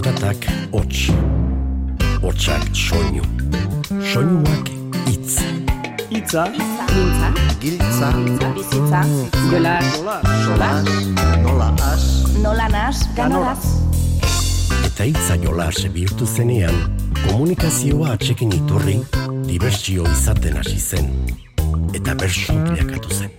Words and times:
Zaratak 0.00 0.46
hots, 0.72 1.10
hotsak 2.22 2.62
soinu, 2.72 3.20
soinuak 4.00 4.68
itz. 5.12 5.34
Itza, 6.08 6.46
Giltza, 6.88 7.28
Giltza, 7.60 8.08
bizitza, 8.56 9.02
jola, 9.50 9.74
solas, 10.46 10.88
nola 11.42 11.68
as, 11.90 12.06
nola 12.40 12.68
nas, 12.72 13.02
ganoraz. 13.12 13.66
Eta 14.88 15.04
itza 15.04 15.36
jolas 15.42 15.82
bihurtu 15.92 16.24
zenean, 16.24 16.78
komunikazioa 17.26 18.14
atxekin 18.14 18.54
iturri, 18.56 19.02
dibertsio 19.50 20.06
izaten 20.14 20.56
hasi 20.62 20.78
zen. 20.80 21.12
Eta 21.92 22.16
bersu 22.16 22.56
bilakatu 22.70 23.12
zen. 23.18 23.36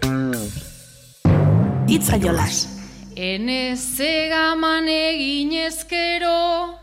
Itza 1.90 2.22
jolas. 2.22 2.81
Enezegaman 3.22 4.88
egin 4.90 5.52
ezkero, 5.54 6.74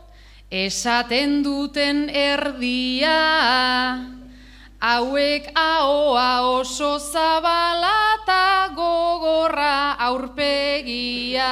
esaten 0.54 1.40
duten 1.42 2.04
erdia, 2.14 3.16
hauek 4.78 5.50
ahoa 5.58 6.28
oso 6.60 6.92
zabala 7.02 7.90
eta 8.20 8.70
gogorra 8.78 9.98
aurpegia. 9.98 11.50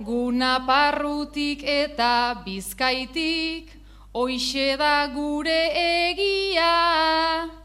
Guna 0.00 0.64
parrutik 0.64 1.60
eta 1.60 2.40
bizkaitik, 2.46 3.76
hoixe 4.16 4.76
da 4.80 5.04
gure 5.12 5.62
egia. 5.84 7.59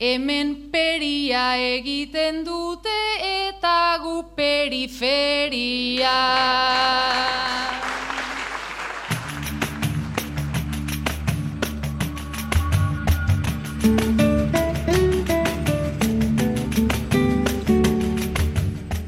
Hemen 0.00 0.72
peria 0.72 1.58
egiten 1.60 2.38
dute 2.40 2.88
eta 3.20 4.00
gu 4.00 4.32
periferia. 4.32 6.14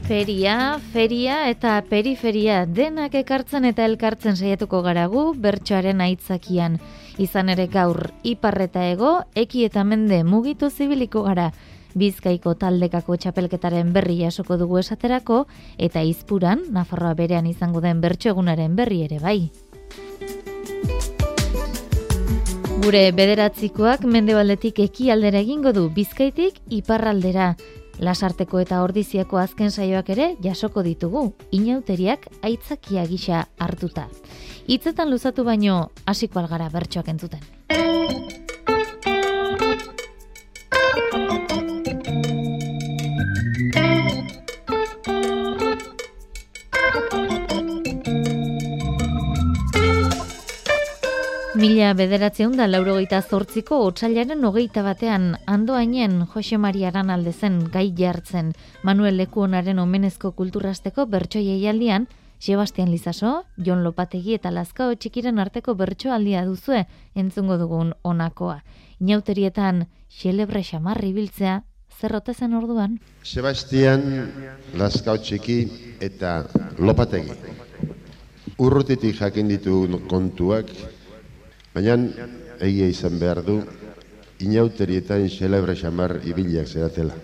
Feria, 0.05 0.77
feria 0.93 1.49
eta 1.49 1.79
periferia 1.89 2.67
denak 2.69 3.17
ekartzen 3.17 3.65
eta 3.65 3.89
elkartzen 3.89 4.37
saiatuko 4.37 4.83
gara 4.85 5.07
gu 5.09 5.33
bertsoaren 5.41 6.05
aitzakian. 6.05 6.77
Izan 7.19 7.51
ere 7.53 7.67
gaur 7.69 8.13
ipar 8.25 8.57
eta 8.63 8.87
ego, 8.89 9.21
eki 9.35 9.67
eta 9.67 9.85
mende 9.85 10.23
mugitu 10.25 10.71
zibiliko 10.71 11.23
gara. 11.27 11.51
Bizkaiko 11.95 12.55
taldekako 12.57 13.19
txapelketaren 13.21 13.93
berri 13.93 14.17
jasoko 14.23 14.57
dugu 14.57 14.79
esaterako 14.81 15.45
eta 15.77 16.01
izpuran, 16.03 16.63
Nafarroa 16.73 17.13
berean 17.15 17.47
izango 17.47 17.83
den 17.85 18.01
bertso 18.01 18.33
egunaren 18.33 18.77
berri 18.77 19.03
ere 19.05 19.19
bai. 19.21 19.51
Gure 22.83 23.03
bederatzikoak 23.15 24.09
mendebaldetik 24.09 24.81
ekialdera 24.83 25.39
egingo 25.45 25.71
du 25.77 25.85
Bizkaitik 25.95 26.57
iparraldera. 26.81 27.53
Lasarteko 27.99 28.61
eta 28.63 28.83
ordiziako 28.83 29.39
azken 29.39 29.71
saioak 29.71 30.09
ere 30.15 30.29
jasoko 30.43 30.83
ditugu, 30.83 31.33
inauteriak 31.53 32.29
aitzakia 32.43 33.07
gisa 33.07 33.47
hartuta. 33.59 34.09
Hitzetan 34.67 35.11
luzatu 35.11 35.45
baino 35.45 35.91
hasiko 36.07 36.41
algara 36.41 36.71
bertsoak 36.73 37.09
entzuten. 37.09 38.42
Mila 51.63 51.93
bederatzeun 51.95 52.57
da 52.59 52.65
laurogeita 52.67 53.21
zortziko 53.23 53.77
otxailaren 53.87 54.41
hogeita 54.49 54.83
batean 54.83 55.27
andoainen 55.47 56.17
Jose 56.33 56.57
Maria 56.59 56.91
alde 56.91 57.33
zen 57.33 57.61
gai 57.71 57.93
jartzen 57.99 58.49
Manuel 58.83 59.17
Lekuonaren 59.17 59.79
omenezko 59.79 60.33
kulturasteko 60.33 61.07
bertso 61.07 61.39
jaialdian 61.39 62.09
Sebastian 62.41 62.91
Lizaso, 62.91 63.45
Jon 63.57 63.85
Lopategi 63.85 64.35
eta 64.35 64.51
Lazkao 64.51 64.97
txikiren 64.97 65.39
arteko 65.39 65.77
bertso 65.77 66.11
aldia 66.11 66.45
duzue 66.45 66.85
entzungo 67.15 67.57
dugun 67.59 67.93
onakoa. 68.03 68.65
Inauterietan 68.99 69.87
xelebre 70.11 70.65
xamarri 70.65 71.13
biltzea 71.13 71.63
zerrote 72.01 72.35
zen 72.35 72.55
orduan? 72.55 72.99
Sebastian 73.23 74.03
Lazkao 74.75 75.17
txiki 75.17 75.61
eta 76.01 76.43
Lopategi. 76.79 77.39
Urrutitik 78.59 79.15
jakin 79.21 79.47
ditu 79.49 79.87
kontuak, 80.11 80.67
baina 81.75 81.97
egia 82.61 82.87
izan 82.93 83.19
behar 83.19 83.41
du, 83.45 83.63
inauterietan 84.45 85.29
xelebre 85.31 85.75
xamar 85.79 86.19
ibiliak 86.29 86.67
zeratela. 86.69 87.15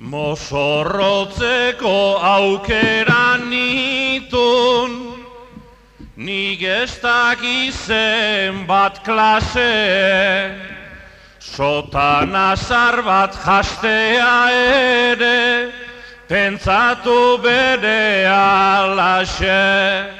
Mosorrotzeko 0.00 1.96
aukera 2.24 3.36
nitun, 3.44 4.96
nik 6.16 6.62
ez 6.62 6.96
dakizen 7.02 8.64
bat 8.66 9.02
klase, 9.04 10.54
sotan 11.38 12.34
azar 12.34 13.02
bat 13.04 13.36
jastea 13.44 14.50
ere, 14.56 15.72
pentsatu 16.28 17.38
bere 17.44 18.24
alaxe. 18.24 20.19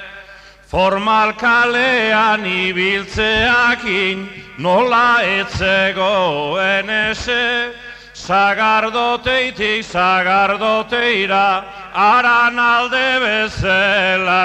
Formal 0.70 1.32
kalean 1.34 2.46
ibiltzeakin 2.46 4.28
nola 4.58 5.18
etzegoen 5.26 6.90
eze, 7.10 7.74
Zagardoteitik 8.14 9.82
zagardoteira 9.82 11.64
aran 11.92 12.58
alde 12.58 13.08
bezala 13.24 14.44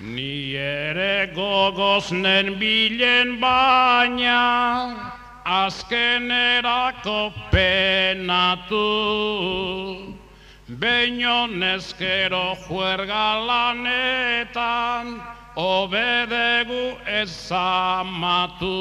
Ni 0.00 0.56
ere 0.56 1.30
gogoznen 1.34 2.58
bilen 2.58 3.38
baina 3.40 5.17
azkenerako 5.48 7.32
penatu. 7.50 8.88
Beino 10.68 11.46
neskero 11.46 12.54
juerga 12.68 13.40
lanetan, 13.48 15.06
obedegu 15.56 16.98
ezamatu. 17.22 18.76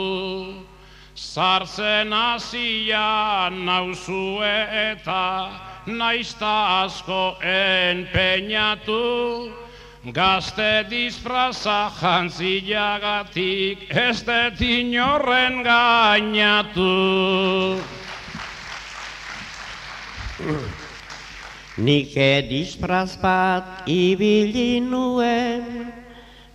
Zartzen 1.15 2.11
hasia 2.11 3.49
nauzue 3.49 4.57
eta 4.91 5.49
naizta 5.87 6.83
asko 6.83 7.37
enpeinatu. 7.41 9.03
Gazte 10.07 10.87
disfraza 10.87 11.91
jantzilagatik 11.99 13.89
ez 13.91 14.21
det 14.23 14.61
inorren 14.63 15.59
gainatu. 15.65 17.75
Nik 21.77 22.15
disfraz 22.47 23.19
bat 23.19 23.83
ibili 23.83 24.79
nuen, 24.79 25.91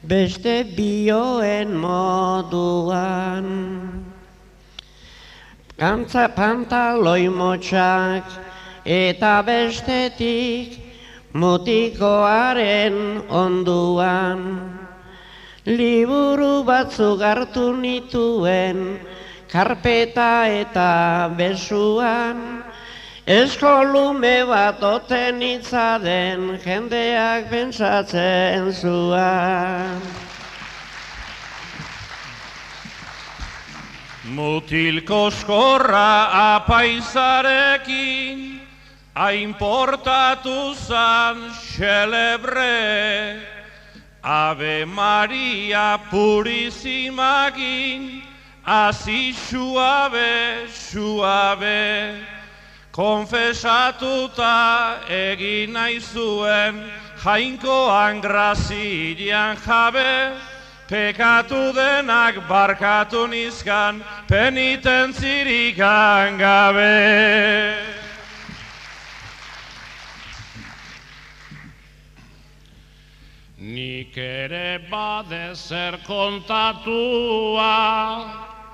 beste 0.01 0.65
bioen 0.65 1.77
moduan. 1.77 3.51
Kantza 5.77 6.25
pantaloi 6.33 7.29
motxak 7.29 8.33
eta 8.87 9.43
bestetik 9.45 10.92
mutikoaren 11.35 13.23
onduan. 13.29 14.41
Liburu 15.67 16.65
batzuk 16.65 17.23
hartu 17.23 17.77
nituen, 17.77 18.99
karpeta 19.49 20.49
eta 20.49 21.31
besuan, 21.37 22.65
Eskolume 23.27 24.45
bat 24.49 24.83
oten 24.83 25.39
den 25.39 26.59
jendeak 26.59 27.51
pentsatzen 27.51 28.73
zuan. 28.73 30.03
Mutilko 34.25 35.31
skorra 35.31 36.57
apaizarekin, 36.57 38.62
Ainportatu 39.15 40.75
zan 40.75 41.51
xelebre, 41.53 43.43
Ave 44.25 44.87
Maria 44.87 46.01
purisimagin, 46.11 48.23
Asi 48.65 49.35
suabe, 49.35 50.67
suabe, 50.69 52.25
konfesatuta 52.91 55.01
egin 55.11 55.73
nahi 55.73 56.01
zuen 56.01 56.91
jainkoan 57.23 58.21
grazian 58.23 59.57
jabe, 59.61 60.33
pekatu 60.89 61.73
denak 61.75 62.49
barkatu 62.49 63.27
nizkan 63.29 64.03
penitentzirikan 64.27 66.39
gabe. 66.39 68.02
Nik 73.63 74.17
ere 74.19 74.81
bade 74.91 75.55
zer 75.55 76.01
kontatua, 76.03 77.71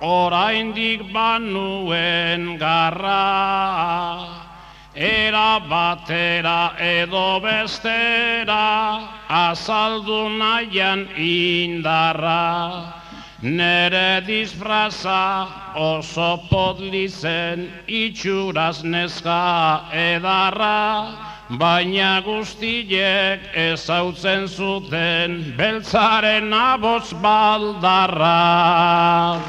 oraindik 0.00 1.12
banuen 1.12 2.56
garra. 2.56 4.48
Era 4.94 5.60
batera 5.60 6.72
edo 6.80 7.38
bestera, 7.38 9.12
azaldu 9.28 10.30
nahian 10.38 11.06
indarra. 11.18 12.94
Nere 13.42 14.22
disfraza 14.24 15.48
oso 15.76 16.48
podlizen 16.48 17.68
itxuraz 17.86 18.82
neska 18.84 19.84
edarra, 19.92 21.27
baina 21.48 22.20
guztiek 22.20 23.40
ezautzen 23.56 24.44
zuten 24.48 25.54
beltzaren 25.56 26.52
aboz 26.52 27.12
baldarra. 27.22 29.40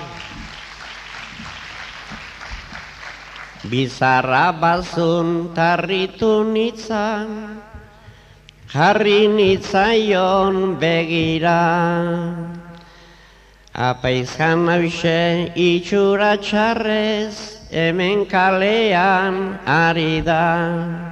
Bizarra 3.68 4.56
bazun 4.56 5.52
tarritu 5.54 6.48
nitzan, 6.48 7.60
jarri 8.72 9.28
nitzaion 9.28 10.80
begira. 10.80 11.60
Apaizkan 13.76 14.68
hause 14.72 15.52
itxura 15.56 16.38
txarrez, 16.40 17.68
hemen 17.72 18.26
kalean 18.26 19.60
ari 19.68 20.24
da. 20.24 21.09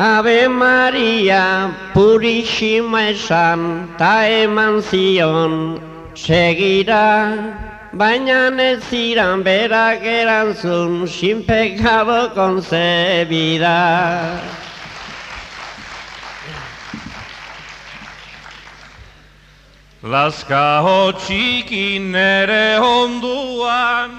Ave 0.00 0.46
Maria 0.46 1.74
purixima 1.92 3.10
esan, 3.10 3.96
ta 3.98 4.22
eman 4.30 4.80
zion 4.80 5.82
segira. 6.14 7.90
Baina 7.92 8.46
ez 8.62 8.84
ziran 8.84 9.42
berak 9.42 10.02
erantzun, 10.02 11.08
sin 11.08 11.42
pekado 11.42 12.32
concebida. 12.32 14.38
Lazkao 20.04 21.10
txiki 21.18 21.98
nere 21.98 22.78
onduan, 22.78 24.14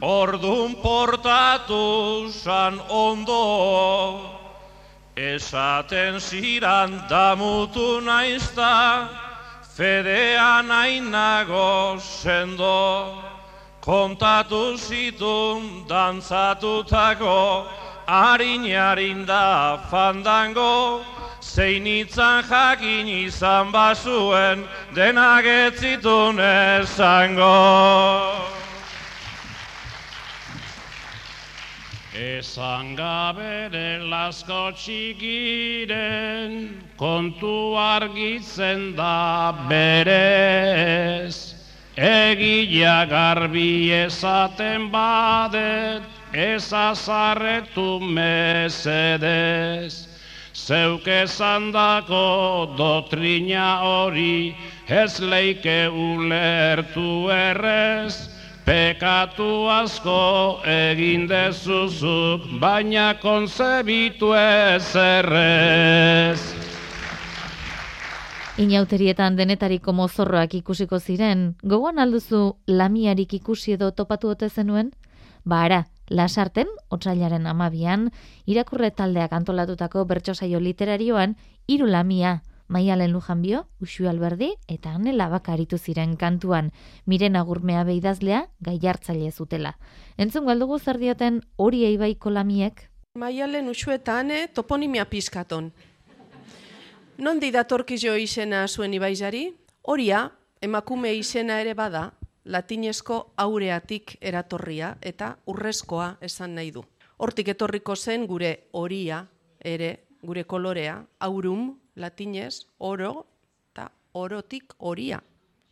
ordun 0.00 0.78
portatu 0.78 2.30
san 2.30 2.78
ondo. 2.88 4.31
Esaten 5.22 6.18
ziran 6.18 6.98
damutu 7.08 8.02
naizta, 8.02 9.08
fedean 9.76 10.68
ainago 10.68 11.96
sendo. 12.00 13.22
Kontatu 13.80 14.76
zitun 14.76 15.86
dantzatutako, 15.86 17.68
harin 18.08 19.24
da 19.24 19.78
fandango, 19.88 21.04
zeinitzan 21.40 22.42
jakin 22.42 23.06
izan 23.06 23.70
bazuen, 23.70 24.66
denak 24.92 25.44
ez 25.44 25.78
zitun 25.78 26.40
esango. 26.40 28.42
Esan 32.12 32.92
gabere 32.94 34.04
lasko 34.04 34.72
txikiren, 34.76 36.50
kontu 37.00 37.72
argitzen 37.72 38.94
da 38.94 39.52
berez. 39.66 41.54
Egia 41.96 43.06
garbi 43.08 43.90
esaten 43.92 44.90
badet, 44.92 46.02
ezazarretu 46.36 48.00
mesedez. 48.04 49.94
Zeuk 50.52 51.08
esan 51.08 51.72
dako 51.72 52.76
dotrina 52.76 53.80
hori, 53.80 54.54
ez 54.86 55.18
leike 55.18 55.88
ulertu 55.88 57.30
errez, 57.32 58.31
Pekatu 58.62 59.66
asko 59.66 60.62
egin 60.70 61.24
dezuzuk, 61.26 62.44
baina 62.62 63.08
konzebitu 63.18 64.28
ez 64.38 64.94
errez. 64.94 66.38
Inauterietan 68.62 69.34
denetariko 69.34 69.90
mozorroak 69.98 70.54
ikusiko 70.60 71.00
ziren, 71.02 71.56
gogoan 71.66 71.98
alduzu 71.98 72.44
lamiarik 72.68 73.34
ikusi 73.40 73.74
edo 73.74 73.90
topatu 73.90 74.30
ote 74.30 74.46
zenuen? 74.48 74.92
Ba 75.42 75.64
ara, 75.66 75.80
lasarten, 76.06 76.70
otsailaren 76.94 77.50
amabian, 77.50 78.12
irakurre 78.46 78.92
taldeak 78.94 79.32
antolatutako 79.32 80.04
bertsosaio 80.06 80.62
literarioan, 80.62 81.34
hiru 81.66 81.90
lamia, 81.90 82.42
Maialen 82.72 83.12
Lujanbio, 83.12 83.66
Uxu 83.84 84.08
Alberdi 84.08 84.54
eta 84.66 84.94
Anela 84.96 85.26
Bakaritu 85.28 85.76
ziren 85.76 86.14
kantuan, 86.16 86.70
miren 87.04 87.36
agurmea 87.36 87.82
beidazlea 87.84 88.46
gai 88.64 88.78
hartzaile 88.88 89.28
zutela. 89.30 89.74
Entzun 90.16 90.46
galdugu 90.48 90.78
zer 90.78 90.96
dioten 90.96 91.42
hori 91.56 91.84
eibaiko 91.84 92.32
lamiek? 92.32 92.88
Maialen 93.20 93.68
Uxu 93.68 93.92
eta 93.92 94.16
Ane 94.22 94.46
toponimia 94.48 95.04
pizkaton. 95.04 95.68
Nondi 97.18 97.50
datorkizo 97.52 98.16
izena 98.16 98.64
zuen 98.68 98.96
ibaizari? 98.96 99.44
Horia, 99.82 100.30
emakume 100.62 101.12
izena 101.14 101.60
ere 101.60 101.74
bada, 101.76 102.06
latinezko 102.44 103.34
aureatik 103.36 104.16
eratorria 104.20 104.96
eta 105.02 105.34
urrezkoa 105.44 106.16
esan 106.22 106.56
nahi 106.56 106.72
du. 106.72 106.86
Hortik 107.18 107.52
etorriko 107.52 107.96
zen 107.96 108.24
gure 108.26 108.70
horia 108.72 109.26
ere, 109.60 110.06
gure 110.24 110.48
kolorea, 110.48 111.02
aurum, 111.20 111.81
latinez, 111.96 112.66
oro, 112.78 113.26
eta 113.72 113.90
orotik 114.12 114.74
horia, 114.78 115.22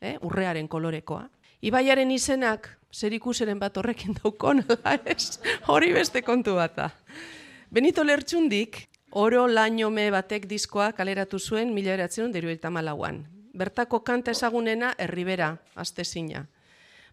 eh? 0.01 0.17
urrearen 0.23 0.69
kolorekoa. 0.69 1.29
Ibaiaren 1.63 2.11
izenak, 2.11 2.69
zer 2.93 3.13
ikuseren 3.13 3.59
bat 3.61 3.77
horrekin 3.77 4.17
daukon, 4.23 4.65
ez? 5.05 5.41
hori 5.69 5.93
beste 5.93 6.23
kontu 6.23 6.57
bat 6.57 6.77
da. 6.77 6.89
Benito 7.71 8.05
Lertxundik, 8.05 8.87
oro 9.13 9.47
lainome 9.49 10.09
batek 10.11 10.49
diskoa 10.49 10.93
kaleratu 10.93 11.39
zuen 11.39 11.75
mila 11.75 11.93
eratzen 11.93 12.33
malauan. 12.71 13.27
Bertako 13.53 14.01
kanta 14.01 14.31
ezagunena 14.31 14.95
herribera, 14.99 15.59
astezina. 15.75 16.47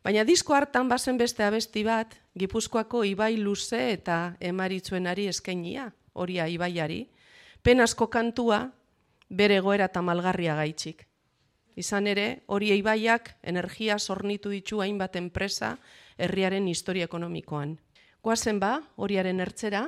Baina 0.04 0.24
disko 0.24 0.54
hartan 0.54 0.88
bazen 0.88 1.18
beste 1.18 1.44
abesti 1.44 1.84
bat, 1.84 2.16
Gipuzkoako 2.38 3.04
ibai 3.04 3.36
luze 3.38 3.92
eta 3.92 4.36
emaritzuenari 4.40 5.28
eskainia, 5.28 5.92
horia 6.14 6.48
ibaiari, 6.48 7.10
penasko 7.64 8.08
kantua 8.08 8.72
bere 9.30 9.60
goera 9.60 9.88
eta 9.92 10.02
malgarria 10.02 10.56
gaitxik. 10.56 11.06
Izan 11.78 12.08
ere, 12.10 12.42
hori 12.48 12.72
eibaiak 12.74 13.36
energia 13.44 14.00
zornitu 14.00 14.50
ditu 14.50 14.82
hainbat 14.82 15.16
enpresa 15.16 15.76
herriaren 16.18 16.68
historia 16.68 17.06
ekonomikoan. 17.06 17.78
Goazen 18.24 18.60
ba, 18.60 18.82
horiaren 18.96 19.40
ertzera, 19.40 19.86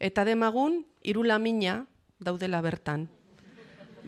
eta 0.00 0.24
demagun, 0.24 0.80
hiru 1.04 1.26
lamina 1.28 1.82
daudela 2.18 2.62
bertan. 2.64 3.08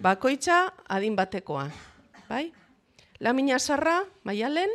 Bakoitza 0.01 0.71
adin 0.89 1.17
batekoa, 1.17 1.67
bai? 2.31 2.49
Lamina 3.21 3.59
sarra, 3.59 4.01
maialen? 4.25 4.71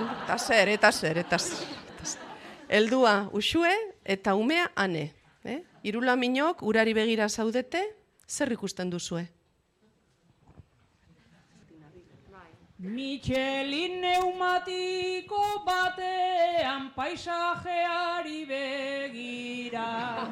Eta 0.00 0.38
zer, 0.38 0.68
eta 0.74 0.90
zer, 0.90 1.22
eta 1.22 1.38
zer. 1.38 1.68
Eldua 2.68 3.30
usue 3.32 3.70
eta 4.04 4.34
umea 4.34 4.70
ane. 4.74 5.19
Irula 5.82 6.16
minok, 6.16 6.62
urari 6.62 6.92
begira 6.92 7.28
zaudete, 7.28 7.80
zer 8.28 8.52
ikusten 8.52 8.90
duzue? 8.92 9.26
Michelin 12.80 14.00
neumatiko 14.00 15.64
batean 15.66 16.94
paisajeari 16.94 18.46
begira 18.48 20.28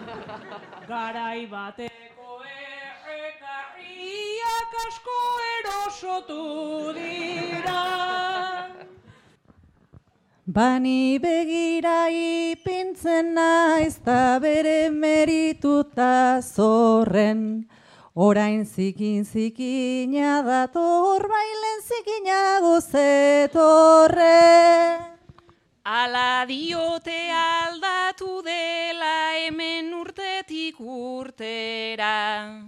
Garai 0.88 1.47
bateko 1.47 2.40
errekarriak 2.55 4.73
asko 4.87 5.19
erosotu 5.59 6.43
dira 6.97 8.38
Bani 10.49 11.21
begira 11.21 12.09
ipintzen 12.09 13.35
naiz 13.37 14.00
ta 14.00 14.40
bere 14.40 14.88
merituta 14.88 16.40
zorren. 16.40 17.69
Orain 18.17 18.64
zikin 18.64 19.25
zikina 19.28 20.40
dator 20.47 21.21
bailen 21.28 21.81
zikinago 21.85 22.81
zetorren. 22.81 24.17
Ala 25.85 26.47
diote 26.49 27.28
aldatu 27.28 28.40
dela 28.40 29.37
hemen 29.37 29.93
urtetik 30.00 30.81
urtera. 30.81 32.67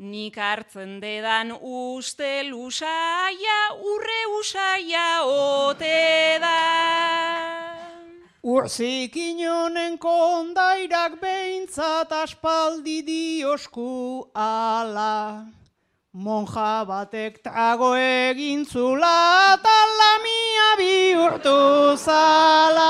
Nik 0.00 0.38
hartzen 0.40 0.94
dedan 0.96 1.50
uste 1.60 2.48
lusaia, 2.48 3.56
urre 3.84 4.20
usaia 4.38 5.08
ote 5.28 6.38
da. 6.40 6.60
Urzikin 8.40 9.42
honen 9.44 9.98
kondairak 10.00 11.18
behintzat 11.20 12.14
aspaldi 12.16 13.02
diosku 13.04 14.24
ala. 14.32 15.44
Monja 16.14 16.86
batek 16.88 17.42
trago 17.44 17.92
egin 17.92 18.64
zula 18.64 19.52
eta 19.58 19.76
lamia 20.00 20.70
bihurtu 20.80 21.58
zala. 21.98 22.88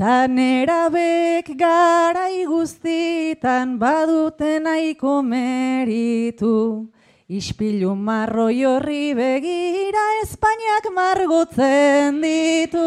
Eta 0.00 0.24
nerabek 0.32 1.60
garai 1.60 2.48
guztitan 2.48 3.76
baduten 3.76 4.64
nahiko 4.64 5.20
meritu. 5.20 6.88
Ispilu 7.28 7.92
marroi 7.92 8.64
horri 8.64 9.12
begira 9.12 10.04
Espainiak 10.22 10.88
margotzen 10.96 12.16
ditu. 12.24 12.80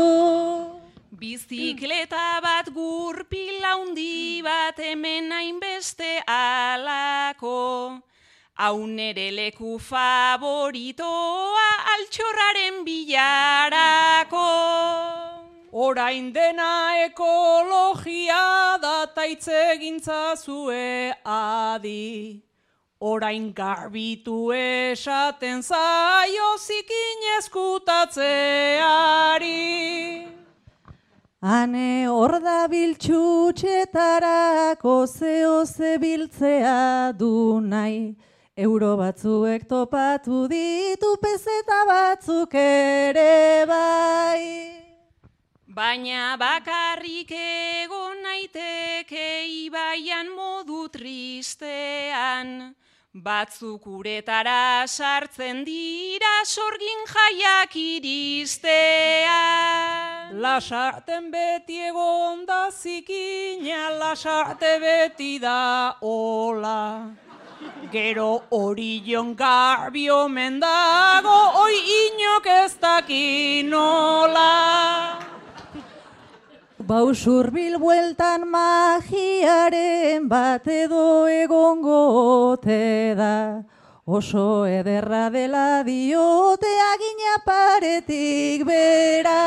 Bizikleta 1.13 2.41
bat 2.41 2.73
gurpil 2.73 3.61
handi 3.61 4.41
bat 4.41 4.81
hemen 4.81 5.29
hainbeste 5.37 6.17
alako. 6.25 8.01
Hau 8.57 8.87
nere 8.87 9.29
leku 9.37 9.77
favoritoa 9.77 11.69
altxorraren 11.93 12.81
bilarako. 12.89 14.49
Orain 15.75 16.31
dena 16.31 17.03
ekologia 17.03 18.77
da 18.79 19.07
taitzegintza 19.09 20.35
zue 20.37 21.11
adi. 21.25 22.43
Orain 23.01 23.51
garbitu 23.55 24.53
esaten 24.53 25.63
zaio 25.63 26.57
zikin 26.59 27.23
eskutatzeari. 27.39 30.27
Hane 31.41 32.05
hor 32.05 32.39
da 32.39 32.67
biltxutxetarako 32.69 35.07
zeo 35.07 35.65
zebiltzea 35.65 37.13
du 37.17 37.59
nahi. 37.61 38.15
Euro 38.55 38.97
batzuek 38.97 39.67
topatu 39.67 40.47
ditu 40.47 41.17
pezeta 41.17 41.85
batzuk 41.89 42.53
ere 42.53 43.65
bai. 43.65 44.82
Baina 45.73 46.37
bakarrik 46.37 47.31
egon 47.33 48.21
naiteke 48.21 49.41
ibaian 49.65 50.29
modu 50.29 50.85
tristean. 50.93 52.75
Batzuk 53.09 53.87
uretara 53.89 54.85
sartzen 54.85 55.65
dira 55.65 56.45
sorgin 56.45 57.01
jaiak 57.09 57.73
iristean. 57.73 59.33
Lasarten 60.45 61.31
beti 61.33 61.81
egon 61.89 62.45
da 62.45 62.69
zikina, 62.69 63.97
lasarte 63.97 64.77
beti 64.77 65.39
da 65.39 65.97
ola. 66.01 67.09
Gero 67.91 68.43
orion 68.51 69.33
garbi 69.35 70.07
omen 70.11 70.59
dago, 70.59 71.65
oi 71.65 71.75
inok 72.05 72.45
ez 72.61 72.77
dakin 72.77 73.73
Bausur 76.83 77.47
bueltan 77.79 78.43
magiaren 78.51 80.27
bat 80.27 80.67
edo 80.67 81.27
egongo 81.31 82.51
ote 82.51 83.15
da. 83.15 83.63
Oso 84.05 84.65
ederra 84.67 85.29
dela 85.31 85.83
diote 85.87 86.67
agina 86.91 87.37
paretik 87.45 88.65
bera. 88.67 89.45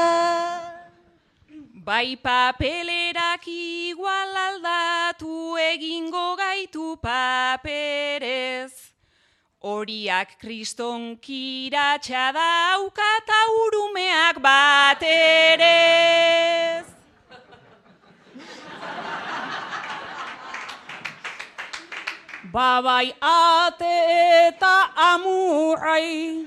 Bai 1.85 2.17
papelerak 2.17 3.47
igual 3.47 4.33
aldatu 4.49 5.59
egingo 5.61 6.37
gaitu 6.41 6.97
paperez. 7.03 8.73
Horiak 9.61 10.39
kriston 10.41 11.19
kiratxa 11.21 12.33
dauka 12.33 13.17
eta 13.21 13.41
urumeak 13.61 14.41
baterez. 14.41 16.07
Babai 22.57 23.13
ate 23.21 23.97
eta 24.49 24.89
amurai, 24.97 26.47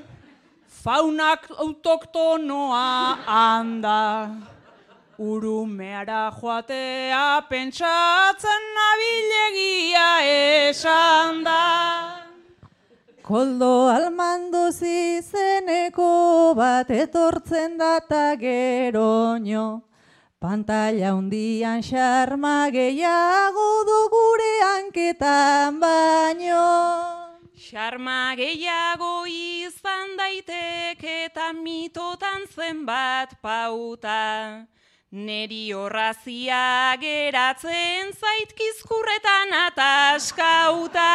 faunak 0.84 1.44
autoktonoa 1.64 3.14
handa. 3.28 4.02
Urumeara 5.20 6.24
joatea 6.34 7.46
pentsatzen 7.50 8.64
nabilegia 8.78 10.08
esan 10.32 11.44
da. 11.44 11.62
Koldo 13.22 13.74
almando 13.94 14.72
zizeneko 14.72 16.56
bat 16.56 16.90
etortzen 16.90 17.78
data 17.78 18.34
geroño. 18.46 19.89
Pantalla 20.40 21.10
hundian 21.16 21.82
xarma 21.84 22.72
gehiago 22.72 23.84
du 23.84 23.98
gure 24.08 24.54
hanketan 24.64 25.82
baino. 25.82 26.68
Xarma 27.60 28.38
gehiago 28.40 29.26
izan 29.28 30.16
daiteke 30.16 31.26
eta 31.26 31.52
mitotan 31.52 32.48
zenbat 32.56 33.36
pauta. 33.42 34.64
Neri 35.12 35.74
horrazia 35.74 36.96
geratzen 37.04 38.16
zaitkizkurretan 38.16 39.52
ataskauta. 39.66 41.12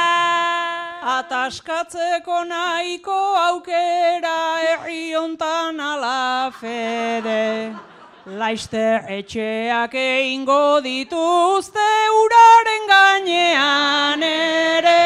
Ataskatzeko 1.16 2.45
nahiko 2.52 3.19
aukera 3.47 4.37
herri 4.69 5.14
hontan 5.16 5.81
ala 5.81 6.52
fede. 6.61 7.94
Laister 8.25 9.04
etxeak 9.04 9.93
egingo 10.00 10.81
dituzte 10.81 11.88
uraren 12.21 12.87
gainean 12.88 14.23
ere. 14.25 15.04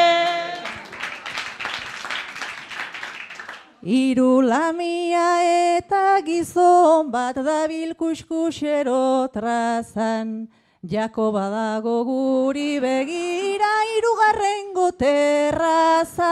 Iru 3.83 4.39
lamia 4.39 5.43
eta 5.43 6.21
gizon 6.23 7.11
bat 7.11 7.35
dabil 7.35 7.93
kuskusero 7.99 9.27
trazan. 9.35 10.47
Jako 10.79 11.31
badago 11.35 12.05
guri 12.07 12.79
begira 12.79 13.73
irugarrengo 13.99 14.91
terrazan. 14.95 16.29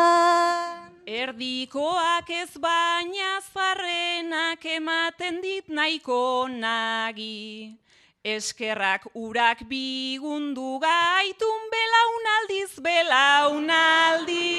Erdikoak 1.08 2.28
ez 2.36 2.60
baina 2.60 3.38
zarrenak 3.40 4.66
ematen 4.68 5.38
dit 5.40 5.70
nahiko 5.72 6.50
nagi. 6.52 7.80
Eskerrak 8.28 9.08
urak 9.16 9.64
bigundu 9.70 10.76
gaitun 10.84 11.72
belaunaldiz 11.72 12.84
belaunaldi. 12.84 14.52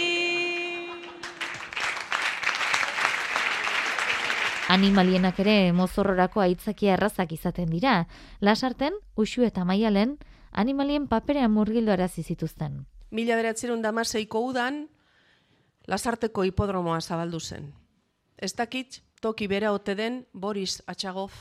Animalienak 4.73 5.45
ere 5.45 5.77
mozorrorako 5.77 6.41
aitzakia 6.49 6.97
errazak 6.97 7.37
izaten 7.37 7.69
dira. 7.69 8.07
Lasarten, 8.41 8.97
usu 9.17 9.45
eta 9.45 9.69
maialen, 9.69 10.17
animalien 10.51 11.13
paperean 11.13 11.53
murgildo 11.53 11.93
arazi 11.93 12.25
zituzten. 12.25 12.87
Mila 13.13 13.37
beratzerun 13.37 13.85
damaseiko 13.85 14.49
udan, 14.49 14.89
lasarteko 15.89 16.45
hipodromoa 16.45 17.01
zabaldu 17.01 17.41
zen. 17.41 17.73
Ez 18.37 18.53
dakit, 18.55 19.01
toki 19.21 19.49
bera 19.49 19.73
ote 19.73 19.95
den 19.97 20.27
Boris 20.33 20.83
Atxagov, 20.87 21.33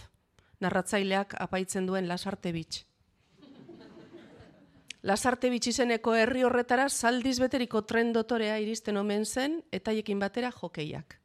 narratzaileak 0.63 1.35
apaitzen 1.43 1.85
duen 1.85 2.07
lasarte 2.07 2.53
bitx. 2.55 2.85
Lasarte 5.03 5.51
bitx 5.53 5.69
izeneko 5.71 6.15
herri 6.17 6.43
horretara 6.43 6.87
zaldiz 6.89 7.37
beteriko 7.39 7.83
tren 7.85 8.11
dotorea 8.15 8.57
iristen 8.59 8.97
omen 8.97 9.25
zen 9.25 9.61
eta 9.71 9.91
batera 10.19 10.51
jokeiak. 10.51 11.19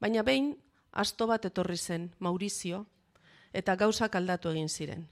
Baina 0.00 0.22
behin, 0.22 0.56
asto 0.92 1.26
bat 1.26 1.44
etorri 1.44 1.76
zen, 1.76 2.14
Maurizio, 2.18 2.86
eta 3.52 3.76
gauzak 3.76 4.14
aldatu 4.16 4.50
egin 4.50 4.68
ziren. 4.68 5.08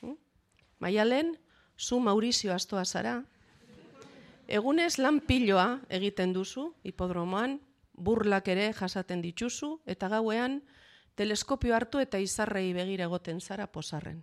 Hm? 0.00 0.16
Maialen, 0.78 1.38
zu 1.78 2.00
Maurizio 2.00 2.52
astoa 2.54 2.84
zara, 2.84 3.24
egunez 4.48 4.98
lan 4.98 5.20
piloa 5.20 5.80
egiten 5.88 6.32
duzu, 6.32 6.72
hipodromoan, 6.84 7.58
burlak 7.94 8.48
ere 8.48 8.72
jasaten 8.72 9.22
dituzu, 9.22 9.78
eta 9.86 10.08
gauean, 10.08 10.60
teleskopio 11.14 11.74
hartu 11.74 12.00
eta 12.02 12.18
izarrei 12.18 12.72
begira 12.74 13.06
egoten 13.08 13.40
zara 13.40 13.66
posarren. 13.66 14.22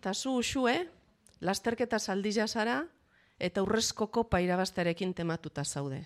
Ta 0.00 0.14
zu 0.14 0.36
usue, 0.40 0.88
lasterketa 1.40 1.98
saldia 1.98 2.48
zara, 2.48 2.84
eta 3.38 3.62
urrezko 3.62 4.08
kopa 4.08 4.40
irabaztearekin 4.40 5.14
tematuta 5.14 5.64
zaude. 5.64 6.04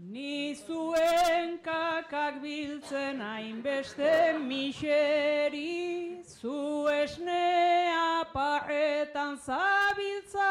Ni 0.00 0.56
zuen 0.56 1.58
kakak 1.60 2.40
biltzen 2.40 3.20
hainbeste 3.20 4.38
miseri, 4.40 6.22
zu 6.24 6.80
parretan 6.88 7.79
zabiltza 9.50 10.50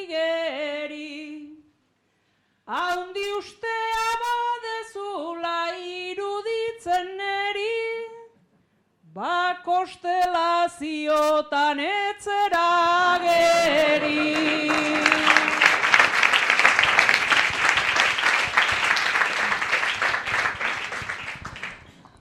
igeri. 0.00 1.14
Haundi 2.66 3.24
ustea 3.38 4.08
badezula 4.22 5.60
iruditzen 5.74 7.06
neri, 7.18 7.78
bakostelaziotan 9.16 11.78
etzera 11.90 12.70
geri. 13.26 14.24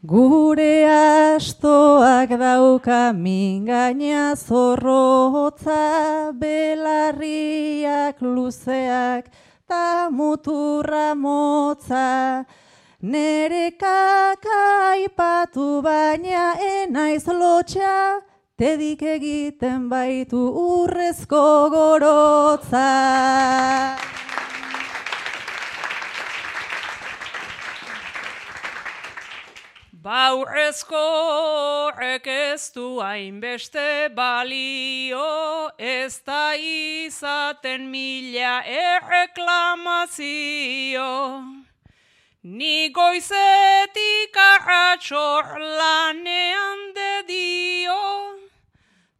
Gure 0.06 0.86
astoak 0.86 2.30
dauka 2.38 3.12
mingaina 3.12 4.38
zorrotza, 4.38 6.30
belarriak 6.42 8.22
luzeak 8.22 9.26
ta 9.68 10.10
muturra 10.12 11.18
motza. 11.18 12.46
Nere 13.02 13.72
kakaipatu 13.82 15.82
baina 15.82 16.54
enaiz 16.60 17.26
lotxa, 17.26 18.22
tedik 18.60 19.02
egiten 19.02 19.90
baitu 19.90 20.38
urrezko 20.68 21.46
gorotza. 21.74 22.90
Baurrezko 30.06 31.02
ez 32.30 32.70
du 32.76 33.02
hainbeste 33.02 34.14
balio, 34.14 35.72
ez 35.80 36.22
da 36.24 36.54
izaten 36.54 37.90
mila 37.90 38.62
erreklamazio. 38.62 41.42
Ni 42.44 42.90
goizetik 42.90 44.38
arratxor 44.38 45.58
lanean 45.58 46.94
dedio, 46.94 48.38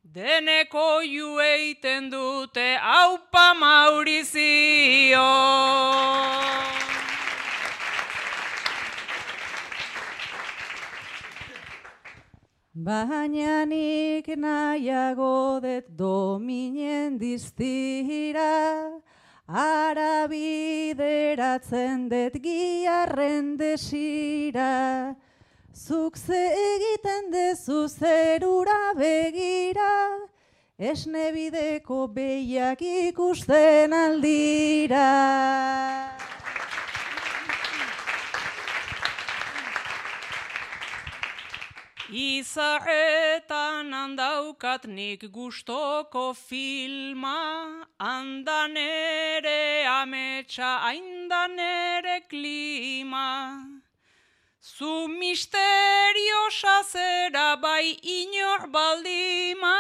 deneko 0.04 1.01
jueiten 1.01 2.12
dute 2.12 2.77
haupa 2.77 3.56
Maurizio. 3.58 5.25
Baina 12.86 13.65
nik 13.65 14.28
nahiago 14.38 15.60
det 15.60 15.88
dominen 15.98 17.17
diztira, 17.17 19.02
ara 19.48 20.28
bideratzen 20.30 22.08
det 22.10 22.38
giarren 22.43 23.58
desira. 23.58 25.15
Zuk 25.74 26.15
ze 26.15 26.43
egiten 26.76 27.32
dezu 27.34 27.88
zerura 27.89 28.93
begira, 28.93 30.30
esne 30.78 31.32
bideko 31.34 32.06
behiak 32.13 32.82
ikusten 32.82 33.93
aldira. 33.93 35.10
Izarretan 42.15 43.91
handaukat 43.91 44.86
nik 44.88 45.23
gustoko 45.36 46.32
filma, 46.34 47.84
handan 47.99 48.78
ere 48.78 49.84
ametsa, 49.84 50.80
haindan 50.86 51.60
ere 51.60 52.21
klima. 52.30 53.67
Zu 54.62 55.10
misteriosa 55.12 56.78
zera 56.88 57.60
bai 57.62 57.99
inor 57.99 58.71
baldima, 58.71 59.75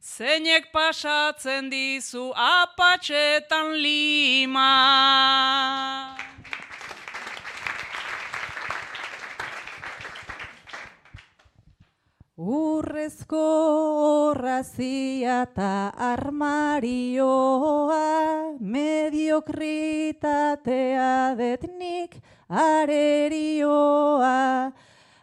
zeinek 0.00 0.72
pasatzen 0.72 1.68
dizu 1.68 2.32
apatxetan 2.32 3.76
lima. 3.76 4.72
Urrezko 12.36 13.40
horrazia 14.28 15.48
eta 15.48 15.88
armarioa, 15.96 17.08
mediokritatea 18.60 21.32
detnik 21.38 22.20
arerioa. 22.50 24.28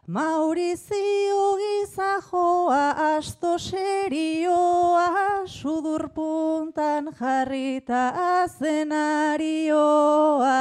Maurizio 0.07 1.57
gizajoa 1.61 2.95
asto 3.13 3.59
serioa, 3.61 5.45
sudur 5.45 6.09
puntan 6.17 7.13
jarrita 7.13 8.09
azenarioa. 8.41 10.57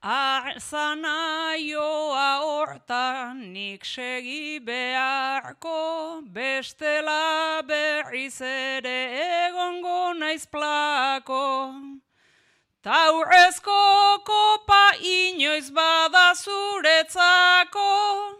Arzana 0.00 1.58
joa 1.58 2.38
hortan 2.46 3.52
nik 3.52 3.84
segi 3.84 4.60
beharko, 4.60 6.22
bestela 6.22 7.62
berriz 7.66 8.40
ere 8.40 9.48
egongo 9.48 10.12
naiz 10.14 10.46
plako. 10.46 11.74
Taurrezko 12.80 14.22
kopa 14.22 14.92
inoiz 15.02 15.70
bada 15.74 16.32
zuretzako, 16.34 18.38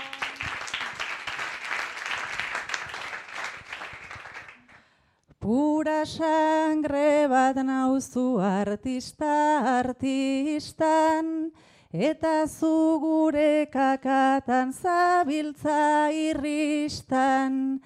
Pura 5.81 6.05
sangre 6.05 7.25
bat 7.25 7.57
nauzu 7.57 8.37
artista 8.45 9.33
artistan, 9.81 11.49
eta 11.89 12.45
zu 12.45 13.01
gure 13.01 13.65
kakatan 13.73 14.75
zabiltza 14.77 16.13
irristan. 16.13 17.81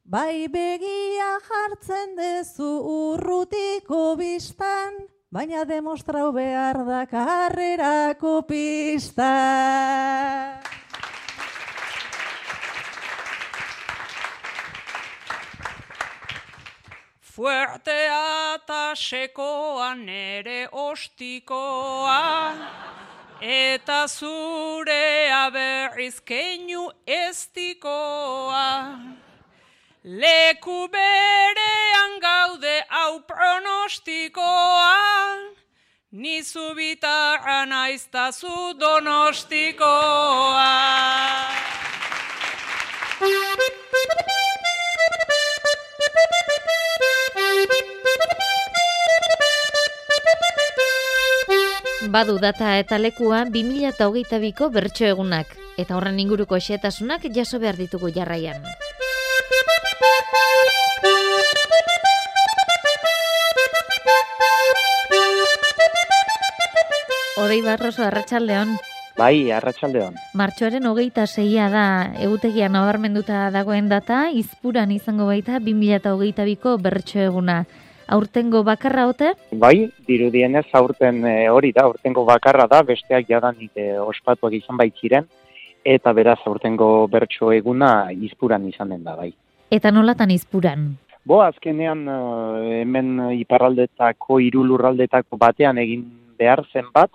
Bai 0.00 0.48
begia 0.48 1.28
jartzen 1.50 2.16
dezu 2.16 2.72
urrutiko 2.94 4.16
bistan, 4.16 4.96
baina 5.28 5.68
demostrau 5.68 6.32
behar 6.32 6.86
da 6.88 7.04
karrerako 7.04 8.46
pista. 8.48 9.34
Fuertea 17.36 18.56
eta 18.56 18.96
sekoa 18.96 19.94
nere 19.94 20.68
ostikoa, 20.72 22.56
eta 23.44 24.06
zurea 24.08 25.50
berriz 25.52 26.16
keinu 26.24 26.88
estikoa. 27.04 28.96
Leku 30.04 30.88
berean 30.88 32.16
gaude 32.24 32.80
hau 32.88 33.20
pronostikoa, 33.28 34.96
Ni 36.12 36.42
zubitarra 36.42 37.66
naiztazu 37.66 38.72
donostikoa. 38.80 40.72
Badu 52.06 52.38
data 52.38 52.76
eta 52.78 52.98
lekua 53.02 53.40
2022ko 53.50 54.68
bertso 54.70 55.06
egunak 55.08 55.48
eta 55.76 55.96
horren 55.96 56.20
inguruko 56.22 56.58
xetasunak 56.62 57.26
jaso 57.34 57.58
behar 57.58 57.76
ditugu 57.76 58.12
jarraian. 58.14 58.62
Odei 67.42 67.62
barroso 67.62 68.04
arratsaldeon. 68.06 68.76
Bai, 69.16 69.50
arratsaldeon. 69.50 70.14
Martxoaren 70.38 70.86
hogeita 70.86 71.26
zeia 71.26 71.66
da 71.72 71.86
egutegia 72.22 72.68
nabarmenduta 72.68 73.50
dagoen 73.50 73.88
data, 73.88 74.28
izpuran 74.30 74.92
izango 74.94 75.26
baita 75.26 75.58
2022ko 75.58 76.78
bertso 76.78 77.18
eguna. 77.24 77.64
Aurtengo 78.08 78.62
bakarra 78.62 79.08
ote? 79.10 79.32
Bai, 79.50 79.88
dirudienez 80.06 80.66
aurten 80.78 81.24
e, 81.26 81.34
hori 81.50 81.72
da, 81.74 81.88
aurtengo 81.88 82.22
bakarra 82.28 82.68
da, 82.70 82.82
besteak 82.86 83.26
jadanik 83.28 83.72
e, 83.74 83.88
ospatuak 83.98 84.54
izan 84.54 84.78
baitziren, 84.78 85.26
eta 85.82 86.12
beraz 86.14 86.38
aurtengo 86.46 87.08
bertso 87.10 87.50
eguna 87.54 88.12
izpuran 88.12 88.68
izan 88.70 88.94
den 88.94 89.02
da, 89.02 89.16
bai. 89.18 89.32
Eta 89.74 89.90
nolatan 89.90 90.30
izpuran? 90.30 90.92
Bo, 91.26 91.40
azkenean 91.42 92.06
e, 92.06 92.16
hemen 92.84 93.12
iparraldetako, 93.40 94.38
irulurraldetako 94.46 95.38
batean 95.42 95.82
egin 95.82 96.06
behar 96.38 96.62
zen 96.72 96.92
bat, 96.94 97.10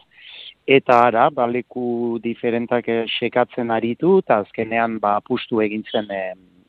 eta 0.67 0.99
ara, 1.07 1.29
baleku 1.33 2.19
diferentak 2.23 2.87
eh, 2.87 3.03
sekatzen 3.19 3.71
aritu, 3.71 4.17
eta 4.21 4.41
azkenean 4.43 4.99
ba, 4.99 5.17
pustu 5.25 5.61
egin 5.63 5.83
zen 5.91 6.11
e, 6.11 6.21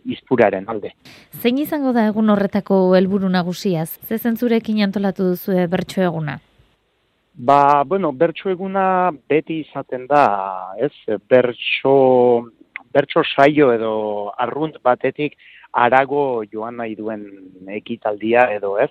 izpuraren 0.04 0.68
alde. 0.68 0.92
Zein 1.40 1.58
izango 1.58 1.92
da 1.92 2.06
egun 2.10 2.30
horretako 2.30 2.94
helburu 2.96 3.28
nagusiaz? 3.28 3.98
Ze 4.08 4.18
zentzurekin 4.18 4.82
antolatu 4.82 5.32
duzu 5.32 5.56
bertso 5.68 6.02
eguna? 6.02 6.38
Ba, 7.34 7.84
bueno, 7.84 8.12
bertso 8.12 8.50
eguna 8.50 9.10
beti 9.28 9.62
izaten 9.62 10.06
da, 10.06 10.26
ez? 10.76 10.92
Bertso, 11.28 11.94
bertso 12.92 13.22
saio 13.24 13.72
edo 13.72 13.94
arrunt 14.36 14.76
batetik 14.84 15.38
arago 15.72 16.44
joan 16.52 16.76
nahi 16.76 16.94
duen 16.94 17.24
ekitaldia 17.72 18.44
edo 18.52 18.76
ez. 18.78 18.90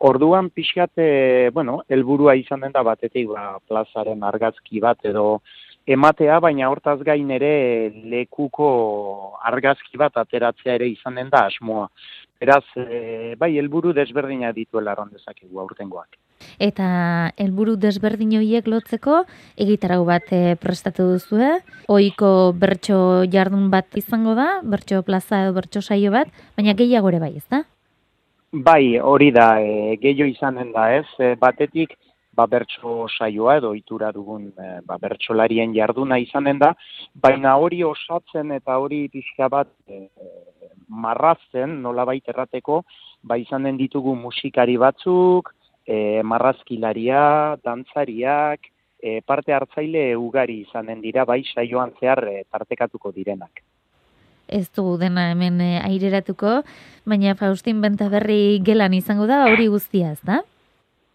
Orduan 0.00 0.48
pixate, 0.50 1.50
bueno, 1.52 1.82
helburua 1.88 2.34
izan 2.40 2.64
den 2.64 2.72
da 2.72 2.82
batetik 2.82 3.28
ba, 3.28 3.58
plazaren 3.68 4.24
argazki 4.24 4.80
bat 4.80 5.04
edo 5.04 5.42
ematea, 5.86 6.38
baina 6.40 6.68
hortaz 6.70 7.00
gain 7.02 7.30
ere 7.30 7.90
lekuko 7.90 9.36
argazki 9.42 9.98
bat 9.98 10.16
ateratzea 10.16 10.76
ere 10.78 10.88
izan 10.88 11.18
den 11.18 11.30
da 11.30 11.46
asmoa. 11.46 11.88
Beraz, 12.42 12.64
e, 12.74 13.34
bai, 13.38 13.52
helburu 13.58 13.92
desberdina 13.94 14.50
dituela 14.52 14.96
ron 14.98 15.12
dezakegu 15.12 15.60
aurtengoak. 15.62 16.18
Eta 16.58 16.86
helburu 17.38 17.76
desberdin 17.78 18.34
horiek 18.38 18.66
lotzeko 18.66 19.20
egitarau 19.64 20.02
bat 20.08 20.32
e, 20.34 20.56
prestatu 20.58 21.06
duzu, 21.12 21.38
eh? 21.38 21.58
Oiko 21.86 22.52
bertso 22.58 22.98
jardun 23.30 23.70
bat 23.70 23.86
izango 23.98 24.34
da, 24.38 24.48
bertso 24.62 25.02
plaza 25.06 25.44
edo 25.44 25.54
bertso 25.60 25.82
saio 25.82 26.10
bat, 26.10 26.34
baina 26.58 26.74
gehiago 26.74 27.12
ere 27.12 27.22
bai, 27.22 27.36
ezta? 27.38 27.62
Bai, 28.52 28.98
hori 28.98 29.30
da, 29.32 29.54
e, 29.62 29.96
gehiago 30.02 30.30
izanen 30.34 30.74
da, 30.74 30.90
ez? 30.98 31.06
E, 31.22 31.34
batetik, 31.38 31.94
ba, 32.32 32.46
bertso 32.46 33.06
saioa 33.08 33.58
edo 33.60 33.72
itura 33.76 34.10
dugun 34.12 34.48
e, 34.56 34.68
ba, 34.86 34.98
bertsolarien 35.00 35.74
jarduna 35.76 36.18
izanen 36.22 36.58
da, 36.62 36.72
baina 37.14 37.56
hori 37.60 37.82
osatzen 37.84 38.52
eta 38.56 38.78
hori 38.80 39.04
pixka 39.12 39.48
bat 39.52 39.70
e, 39.86 40.08
marrazten, 40.88 41.80
nola 41.82 42.04
baita 42.08 42.32
errateko, 42.32 42.82
ba 43.22 43.38
izanen 43.40 43.78
ditugu 43.80 44.14
musikari 44.16 44.76
batzuk, 44.80 45.52
e, 45.86 46.22
marrazkilaria, 46.22 47.58
dantzariak, 47.64 48.70
e, 49.02 49.20
parte 49.26 49.52
hartzaile 49.52 50.12
ugari 50.16 50.62
izanen 50.66 51.00
dira, 51.02 51.26
bai 51.28 51.42
saioan 51.44 51.92
zehar 52.00 52.24
e, 52.28 52.42
tartekatuko 52.50 53.12
direnak. 53.12 53.62
Ez 54.52 54.68
du 54.76 54.98
dena 55.00 55.30
hemen 55.30 55.60
aireratuko, 55.62 56.60
baina 57.08 57.36
Faustin 57.38 57.80
Bentaberri 57.80 58.60
gelan 58.64 58.92
izango 58.92 59.28
da, 59.30 59.46
hori 59.48 59.68
guztia 59.72 60.12
ez 60.12 60.20
da? 60.28 60.42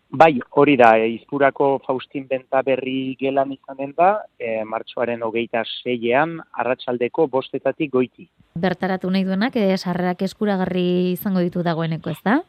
Bai, 0.09 0.39
hori 0.55 0.77
da, 0.79 0.93
e, 0.97 1.09
izpurako 1.17 1.81
Faustin 1.85 2.27
Bentaberri 2.29 3.15
gelan 3.19 3.51
izanen 3.51 3.91
da, 3.97 4.23
e, 4.39 4.63
martxoaren 4.63 5.23
hogeita 5.23 5.65
seiean, 5.67 6.37
arratsaldeko 6.53 7.27
bostetatik 7.27 7.91
goiti. 7.91 8.29
Bertaratu 8.55 9.11
nahi 9.11 9.25
duenak, 9.27 9.57
e, 9.59 9.75
sarrerak 9.77 10.23
eskuragarri 10.29 11.11
izango 11.11 11.43
ditu 11.43 11.63
dagoeneko 11.63 12.09
ez 12.09 12.21
da? 12.23 12.39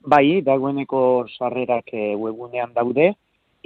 Bai, 0.00 0.40
dagoeneko 0.40 1.26
sarrerak 1.36 1.92
e, 1.92 2.14
webunean 2.16 2.72
daude, 2.72 3.12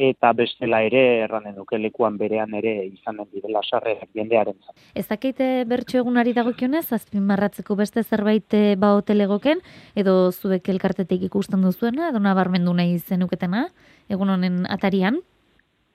eta 0.08 0.32
bestela 0.36 0.82
ere 0.82 1.02
erranen 1.24 1.54
duke 1.54 1.78
lekuan 1.78 2.16
berean 2.18 2.54
ere 2.58 2.74
izanen 2.86 3.28
direla 3.32 3.62
sarrerak 3.62 4.10
jendearen. 4.18 4.56
Ez 4.94 5.06
dakite 5.08 5.64
bertso 5.68 6.00
egunari 6.02 6.34
dagokionez, 6.36 6.86
azpin 6.92 7.26
marratzeko 7.28 7.76
beste 7.78 8.02
zerbait 8.02 8.58
eh, 8.58 8.76
ba 8.76 8.94
hotelegoken, 8.98 9.62
edo 9.94 10.16
zuek 10.32 10.68
elkartetik 10.74 11.28
ikusten 11.30 11.62
duzuena, 11.62 12.08
edo 12.10 12.22
nabarmendu 12.22 12.74
nahi 12.74 12.98
zenuketena, 12.98 13.68
egun 14.10 14.34
honen 14.36 14.64
atarian? 14.70 15.22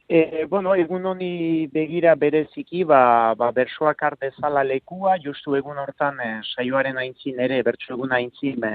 E, 0.09 0.45
bueno, 0.47 0.71
egun 0.79 1.03
honi 1.05 1.67
begira 1.67 2.13
bereziki, 2.15 2.85
ba, 2.87 3.35
ba 3.35 3.49
bersoak 3.51 4.05
artezala 4.07 4.61
lekua, 4.63 5.17
justu 5.19 5.57
egun 5.57 5.81
hortan 5.81 6.21
e, 6.23 6.29
saioaren 6.55 6.95
aintzin 7.01 7.41
ere, 7.43 7.57
bertso 7.67 7.91
egun 7.97 8.15
aintzin 8.15 8.63
e, 8.63 8.71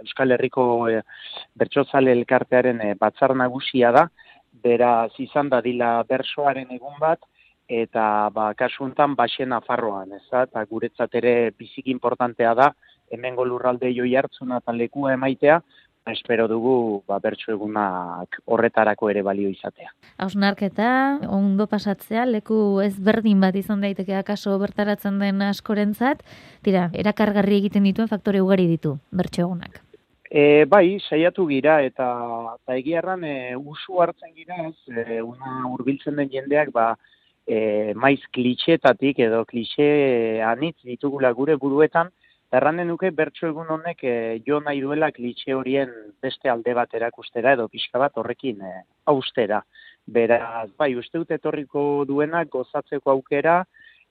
Euskal 0.00 0.34
Herriko 0.34 0.64
e, 0.90 0.98
bertsozale 1.54 2.10
elkartearen 2.18 2.82
e, 2.82 2.88
batzar 2.98 3.36
nagusia 3.38 3.92
da, 3.94 4.08
beraz 4.62 5.12
izan 5.18 5.48
da 5.52 5.60
dila 5.60 6.02
bersoaren 6.08 6.70
egun 6.70 6.98
bat, 7.00 7.20
eta 7.68 8.30
ba, 8.34 8.52
kasuntan 8.58 9.14
baxen 9.16 9.52
afarroan, 9.52 10.12
ez 10.12 10.24
da, 10.30 10.44
eta 10.48 10.64
guretzat 10.68 11.14
ere 11.20 11.52
biziki 11.58 11.90
importantea 11.90 12.54
da, 12.58 12.72
hemengo 13.12 13.44
lurralde 13.44 13.92
joi 13.94 14.14
hartzuna 14.16 14.60
eta 14.62 14.74
lekua 14.76 15.14
emaitea, 15.14 15.60
espero 16.10 16.48
dugu 16.50 17.02
ba, 17.06 17.18
bertso 17.22 17.52
egunak 17.52 18.40
horretarako 18.44 19.10
ere 19.12 19.22
balio 19.22 19.50
izatea. 19.52 19.92
Hausnarketa, 20.18 20.88
ondo 21.30 21.68
pasatzea, 21.70 22.26
leku 22.26 22.56
ezberdin 22.84 23.40
bat 23.40 23.56
izan 23.56 23.84
daiteke 23.84 24.16
akaso 24.18 24.58
bertaratzen 24.62 25.20
den 25.22 25.44
askorentzat, 25.46 26.26
tira, 26.66 26.88
erakargarri 26.92 27.62
egiten 27.62 27.86
dituen 27.88 28.10
faktore 28.10 28.42
ugari 28.42 28.66
ditu, 28.74 28.98
bertso 29.12 29.46
egunak. 29.46 29.80
E, 30.32 30.64
bai, 30.64 30.96
saiatu 31.10 31.44
gira 31.44 31.74
eta, 31.84 32.06
eta 32.56 32.76
egiarran 32.80 33.24
e, 33.28 33.34
usu 33.56 34.00
hartzen 34.00 34.32
gira 34.32 34.56
ez, 34.64 34.78
e, 34.88 35.20
una 35.20 35.66
urbiltzen 35.68 36.16
den 36.16 36.30
jendeak, 36.32 36.70
ba, 36.72 36.86
e, 37.44 37.92
maiz 37.92 38.22
klitxetatik 38.32 39.20
edo 39.26 39.42
klitxe 39.44 39.86
anitz 40.48 40.78
ditugula 40.88 41.34
gure 41.36 41.58
buruetan, 41.60 42.08
Erranen 42.52 42.90
nuke 42.92 43.08
bertso 43.16 43.46
egun 43.48 43.70
honek 43.72 44.02
e, 44.04 44.14
jo 44.46 44.58
nahi 44.60 44.82
duela 44.84 45.08
klitxe 45.16 45.54
horien 45.56 45.92
beste 46.20 46.50
alde 46.52 46.74
bat 46.76 46.90
erakustera 46.98 47.54
edo 47.56 47.64
pixka 47.72 48.00
bat 48.02 48.18
horrekin 48.20 48.60
e, 48.68 48.72
austera. 49.12 49.62
Beraz, 50.04 50.68
bai, 50.76 50.90
uste 51.00 51.22
dut 51.22 51.32
etorriko 51.32 52.04
duenak 52.08 52.50
gozatzeko 52.52 53.14
aukera, 53.14 53.62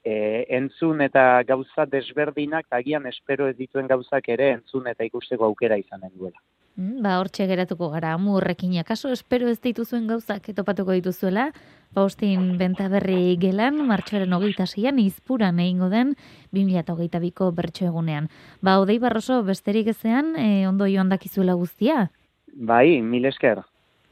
e, 0.03 0.45
entzun 0.49 1.01
eta 1.01 1.43
gauza 1.47 1.85
desberdinak, 1.85 2.65
agian 2.71 3.05
espero 3.07 3.47
ez 3.47 3.57
dituen 3.57 3.87
gauzak 3.87 4.29
ere 4.29 4.51
entzun 4.57 4.87
eta 4.87 5.05
ikusteko 5.05 5.45
aukera 5.45 5.77
izanen 5.77 6.11
duela. 6.15 6.39
Mm, 6.77 7.01
ba, 7.03 7.17
hortxe 7.19 7.45
geratuko 7.49 7.89
gara, 7.91 8.13
amu 8.15 8.37
horrekin 8.37 8.77
akaso, 8.79 9.11
espero 9.11 9.49
ez 9.51 9.59
dituzuen 9.59 10.07
gauzak 10.07 10.47
etopatuko 10.53 10.95
dituzuela, 10.95 11.51
Faustin 11.93 12.55
Benta 12.57 12.87
Berri 12.87 13.35
gelan, 13.41 13.81
martxoaren 13.87 14.31
hogeita 14.33 14.65
zeian, 14.65 14.99
izpuran 15.03 15.59
egingo 15.59 15.89
den, 15.91 16.15
2008 16.55 17.19
biko 17.19 17.51
bertso 17.51 17.85
egunean. 17.89 18.31
Ba, 18.61 18.79
odei 18.79 18.97
barroso, 19.03 19.41
besterik 19.43 19.91
ezean, 19.91 20.33
e, 20.39 20.65
ondo 20.67 20.87
joan 20.87 21.11
dakizuela 21.11 21.57
guztia? 21.59 22.07
Bai, 22.53 23.01
mil 23.01 23.27
esker. 23.27 23.65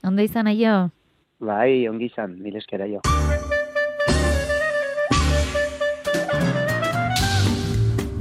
Ondo 0.04 0.24
izan 0.24 0.52
aio? 0.52 0.90
Bai, 1.40 1.88
ongi 1.88 2.12
izan, 2.12 2.36
mil 2.44 2.60
esker 2.60 2.84
aio. 2.84 3.19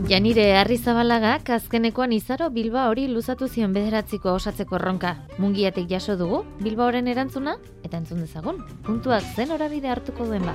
Janire 0.09 0.57
Arrizabalaga 0.57 1.35
azkenekoan 1.53 2.14
izaro 2.16 2.47
Bilba 2.49 2.87
hori 2.88 3.05
luzatu 3.12 3.44
zion 3.47 3.75
bederatziko 3.77 4.33
osatzeko 4.38 4.79
erronka. 4.79 5.11
Mungiatik 5.37 5.85
jaso 5.90 6.14
dugu, 6.16 6.38
Bilba 6.62 6.87
horren 6.87 7.11
erantzuna, 7.12 7.59
eta 7.85 7.99
entzun 8.01 8.23
dezagun, 8.25 8.62
puntuak 8.87 9.21
zen 9.37 9.53
horabide 9.53 9.92
hartuko 9.92 10.25
duen 10.25 10.49
ba. 10.49 10.55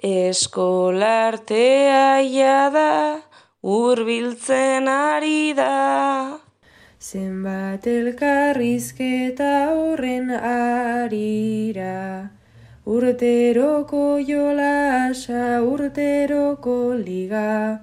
Eskolartea 0.00 2.24
ia 2.24 2.72
da, 2.72 3.20
urbiltzen 3.60 4.88
ari 4.88 5.52
da, 5.52 6.40
zenbat 6.96 7.84
elkarrizketa 7.84 9.76
horren 9.76 10.32
arira. 10.32 12.37
Urteroko 12.88 14.16
jolasa, 14.24 15.60
urteroko 15.60 16.96
liga, 16.96 17.80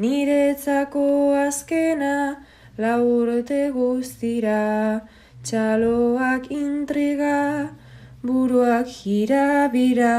niretzako 0.00 1.36
azkena, 1.36 2.40
lau 2.80 3.02
urte 3.04 3.58
guztira, 3.74 5.04
txaloak 5.44 6.48
intriga, 6.48 7.68
buruak 8.24 8.88
jira 8.88 9.68
bira, 9.68 10.16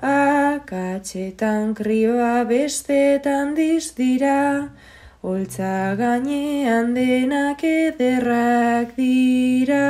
akatxetan 0.00 1.76
krioa 1.76 2.48
bestetan 2.48 3.54
dizdira, 3.60 4.72
holtza 5.20 5.92
gainean 6.00 6.94
denak 6.96 7.60
ederrak 7.76 8.96
dira, 8.96 9.86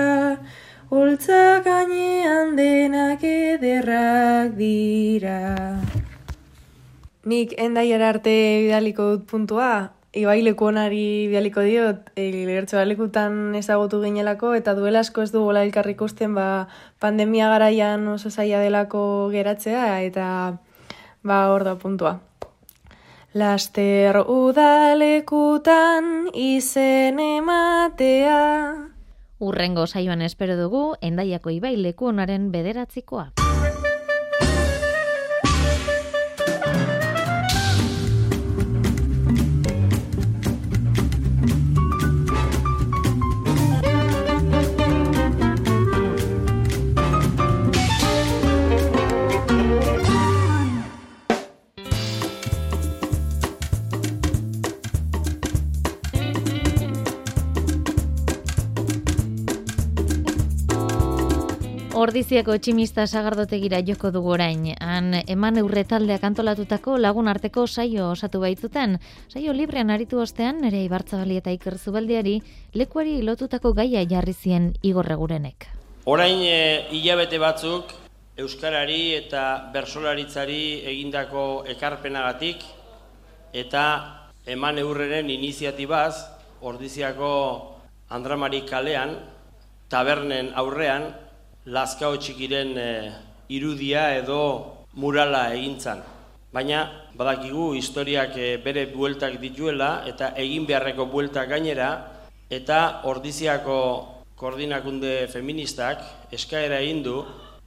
holtza 0.91 1.63
gainean 1.65 2.55
denak 2.57 3.23
ederrak 3.27 4.55
dira. 4.55 5.83
Nik 7.27 7.55
endaiara 7.59 8.09
arte 8.15 8.35
bidaliko 8.63 9.11
dut 9.17 9.27
puntua, 9.27 9.91
Ibai 10.17 10.41
onari 10.49 11.29
bidaliko 11.29 11.61
diot, 11.61 12.09
e, 12.17 12.33
lehertxo 12.33 12.81
lekutan 12.85 13.55
ezagutu 13.55 14.01
ginelako, 14.01 14.55
eta 14.55 14.73
duela 14.73 15.01
asko 15.01 15.21
ez 15.23 15.31
du 15.33 15.43
gola 15.45 15.63
elkarri 15.63 15.93
ikusten, 15.93 16.35
ba, 16.35 16.69
pandemia 17.01 17.51
garaian 17.51 18.09
oso 18.09 18.31
zaila 18.31 18.61
delako 18.65 19.29
geratzea, 19.31 20.01
eta 20.01 20.57
ba, 21.23 21.49
hor 21.53 21.65
da 21.65 21.75
puntua. 21.77 22.21
Laster 23.35 24.25
udalekutan 24.25 26.05
izen 26.33 27.21
ematea. 27.21 28.96
Urrengo 29.39 29.87
saioan 29.87 30.23
espero 30.23 30.57
dugu, 30.57 30.95
endaiako 31.01 31.51
Ibai 31.51 31.77
onaren 32.01 32.51
bederatzikoa. 32.53 33.46
Ordiziako 62.17 62.55
tximista 62.57 63.05
sagardotegira 63.05 63.83
joko 63.85 64.09
dugu 64.09 64.31
orain. 64.33 64.63
Han 64.81 65.19
eman 65.29 65.59
eurre 65.61 65.83
taldeak 65.85 66.23
antolatutako 66.25 66.95
lagun 66.97 67.27
arteko 67.29 67.67
saio 67.67 68.07
osatu 68.15 68.41
baitzuten. 68.41 68.95
Saio 69.29 69.53
librean 69.53 69.93
aritu 69.93 70.23
ostean, 70.23 70.63
nere 70.65 70.81
ibartzabali 70.87 71.37
eta 71.37 71.53
iker 71.53 71.77
zubaldiari, 71.77 72.39
lekuari 72.73 73.19
lotutako 73.21 73.75
gaia 73.77 74.07
jarri 74.09 74.33
zien 74.33 74.71
igorregurenek. 74.81 75.67
Orain 76.09 76.41
e, 76.41 76.87
hilabete 76.97 77.37
batzuk, 77.37 77.93
Euskarari 78.47 79.13
eta 79.19 79.69
Bersolaritzari 79.77 80.63
egindako 80.95 81.67
ekarpenagatik, 81.77 82.65
eta 83.53 83.85
eman 84.57 84.81
eurreren 84.87 85.29
iniziatibaz, 85.37 86.15
Ordiziako 86.65 87.37
Andramari 88.09 88.65
kalean, 88.65 89.19
tabernen 89.93 90.55
aurrean, 90.57 91.11
Lazkao 91.67 92.15
txikiren 92.23 92.77
e, 92.79 92.91
irudia 93.51 94.13
edo 94.15 94.39
murala 95.03 95.49
egintzan. 95.51 95.99
Baina, 96.55 96.85
badakigu, 97.19 97.73
historiak 97.75 98.37
e, 98.39 98.53
bere 98.63 98.85
bueltak 98.93 99.41
dituela 99.43 100.05
eta 100.07 100.29
egin 100.39 100.63
beharreko 100.69 101.09
bueltak 101.11 101.49
gainera, 101.51 101.89
eta 102.55 103.01
ordiziako 103.11 103.79
koordinakunde 104.39 105.27
feministak 105.33 106.05
eskaera 106.31 106.79
egin 106.85 107.03
du, 107.03 107.17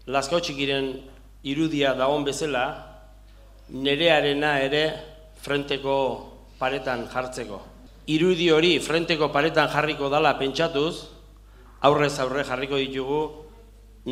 Lazkao 0.07 0.39
txikiren 0.39 0.87
irudia 1.43 1.91
dagoen 1.99 2.23
bezala, 2.23 2.63
nerearena 3.67 4.53
ere 4.63 4.85
frenteko 5.43 5.97
paretan 6.55 7.03
jartzeko. 7.11 7.59
Irudi 8.07 8.47
hori 8.47 8.71
frenteko 8.79 9.27
paretan 9.35 9.67
jarriko 9.75 10.07
dala 10.07 10.37
pentsatuz, 10.39 11.03
aurrez 11.83 12.15
aurre 12.23 12.47
jarriko 12.47 12.79
ditugu 12.79 13.21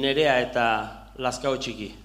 nerea 0.01 0.39
eta 0.45 0.67
laskau 1.17 1.57
txiki. 1.57 1.95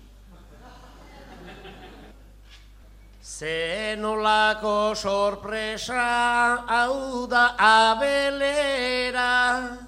Zenolako 3.22 4.94
sorpresa 4.94 6.64
hau 6.68 7.26
da 7.26 7.54
abelera. 7.58 9.78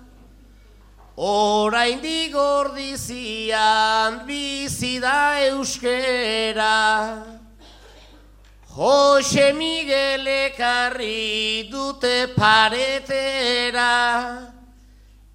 Orain 1.16 2.00
digordizian 2.02 4.26
bizi 4.26 5.00
da 5.00 5.38
euskera. 5.46 7.24
Jose 8.74 9.52
Miguel 9.54 10.26
ekarri 10.26 11.68
dute 11.70 12.26
paretera 12.34 14.53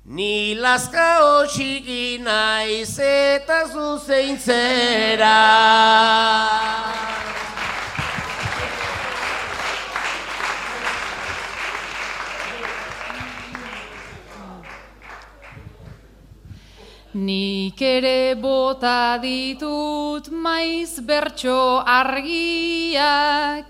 Ni 0.09 0.55
laska 0.57 1.21
hotxiki 1.21 2.17
naiz 2.17 2.97
eta 2.97 3.59
zuzeintzera. 3.69 5.35
Nik 17.13 17.81
ere 17.81 18.33
bota 18.33 19.19
ditut 19.21 20.31
maiz 20.31 20.97
bertso 21.05 21.83
argiak, 21.85 23.69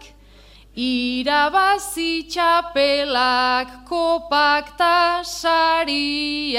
Irabazi 0.79 2.23
txapelak, 2.31 3.83
kopak 3.83 4.79
ta 4.79 5.19
sariak, 5.27 6.55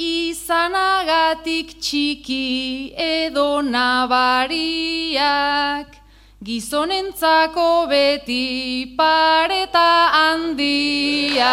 izanagatik 0.00 1.76
txiki 1.76 2.96
edo 2.96 3.60
nabariak, 3.60 4.48
gizonentzako 6.40 7.84
beti 7.92 8.96
pareta 8.96 10.08
handiak. 10.16 11.44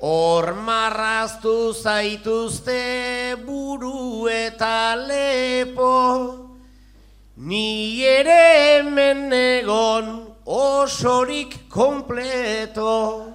Hor 0.00 0.54
marraztu 0.54 1.74
zaituzte 1.74 3.34
buru 3.44 4.28
eta 4.30 4.94
lepo, 4.94 6.54
ni 7.36 8.04
ere 8.06 8.78
hemen 8.78 9.32
egon 9.32 10.36
osorik 10.46 11.68
kompleto. 11.68 13.34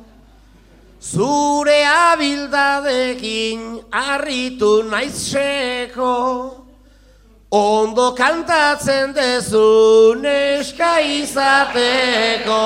Zure 1.04 1.84
abildadekin 1.84 3.84
harritu 3.92 4.88
naizseko, 4.88 6.16
ondo 7.52 8.16
kantatzen 8.16 9.12
dezun 9.12 10.24
eska 10.24 11.02
izateko. 11.04 12.64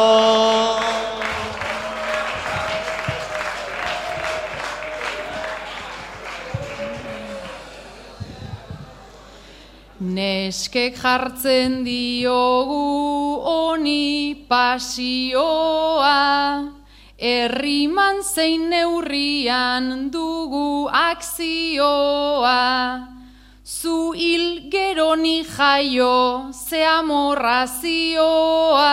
Neskek 10.78 11.02
jartzen 11.02 11.82
diogu 11.82 13.42
honi 13.42 14.46
pasioa, 14.46 16.14
erriman 17.18 18.22
zein 18.22 18.70
neurrian 18.70 20.14
dugu 20.14 20.86
akzioa. 20.86 22.54
Zu 23.66 24.14
hil 24.14 24.70
geroni 24.70 25.42
jaio, 25.50 26.54
ze 26.54 26.86
amorrazioa, 26.86 28.86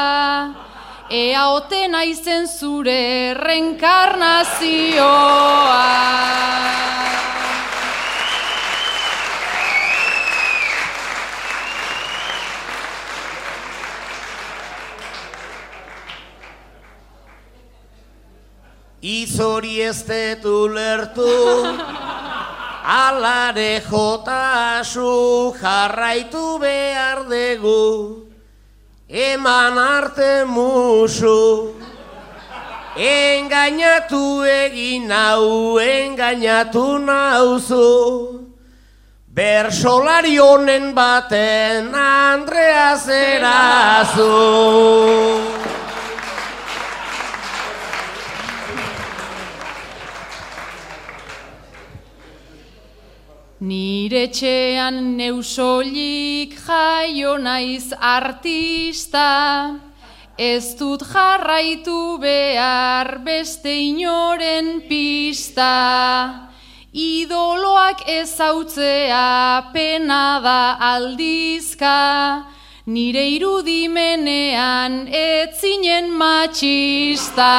ea 1.10 1.50
ote 1.52 1.88
naizen 1.88 2.48
zure 2.48 3.34
reenkarnazioa. 3.34 5.84
Izori 19.04 19.82
ez 19.84 20.00
detu 20.08 20.64
lertu, 20.72 21.28
alare 22.88 23.82
jotasu 23.84 25.52
jarraitu 25.60 26.56
behar 26.58 27.28
dugu, 27.28 28.24
eman 29.06 29.76
arte 29.76 30.46
musu. 30.48 31.74
Engainatu 32.96 34.40
egin 34.48 35.12
hau, 35.12 35.76
engainatu 35.84 36.96
nauzu, 37.04 38.40
bersolari 39.28 40.38
honen 40.40 40.94
baten 40.96 41.92
Andrea 41.92 42.96
zerazu. 42.96 44.32
Nire 53.64 54.26
txean 54.28 55.16
neusolik 55.16 56.52
jaio 56.66 57.38
naiz 57.40 57.94
artista, 57.96 59.78
ez 60.36 60.74
dut 60.76 61.00
jarraitu 61.08 62.18
behar 62.20 63.22
beste 63.24 63.72
inoren 63.86 64.82
pista. 64.88 65.70
Idoloak 66.92 68.04
ezautzea 68.18 69.72
pena 69.72 70.24
da 70.44 70.60
aldizka, 70.92 72.44
nire 72.84 73.24
irudimenean 73.38 75.06
etzinen 75.08 76.12
matxista. 76.12 77.52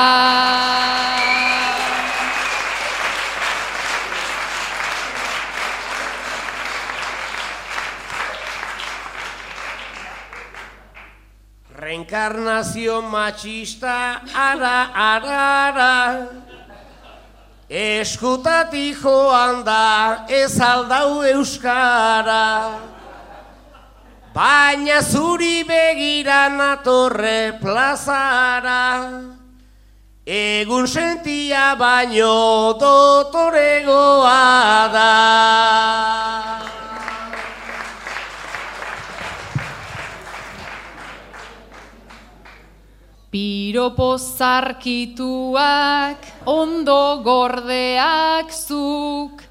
Reenkarnazio 11.85 12.97
matxista, 13.13 14.17
ara, 14.33 14.89
ara, 14.97 15.41
ara, 15.69 16.27
eskutatik 17.69 18.97
joan 19.03 19.61
da 19.61 20.25
ez 20.25 20.57
aldau 20.59 21.21
euskara. 21.29 22.79
Baina 24.33 24.97
zuri 25.05 25.61
begira 25.69 26.49
natorre 26.49 27.53
plazara, 27.61 29.21
egun 30.25 30.87
sentia 30.89 31.75
baino 31.77 32.73
dotoregoa 32.81 34.41
da. 34.97 35.11
Piropo 43.35 44.15
zarkituak, 44.15 46.15
ondo 46.47 47.19
gordeak 47.19 48.47
zuk, 48.47 49.43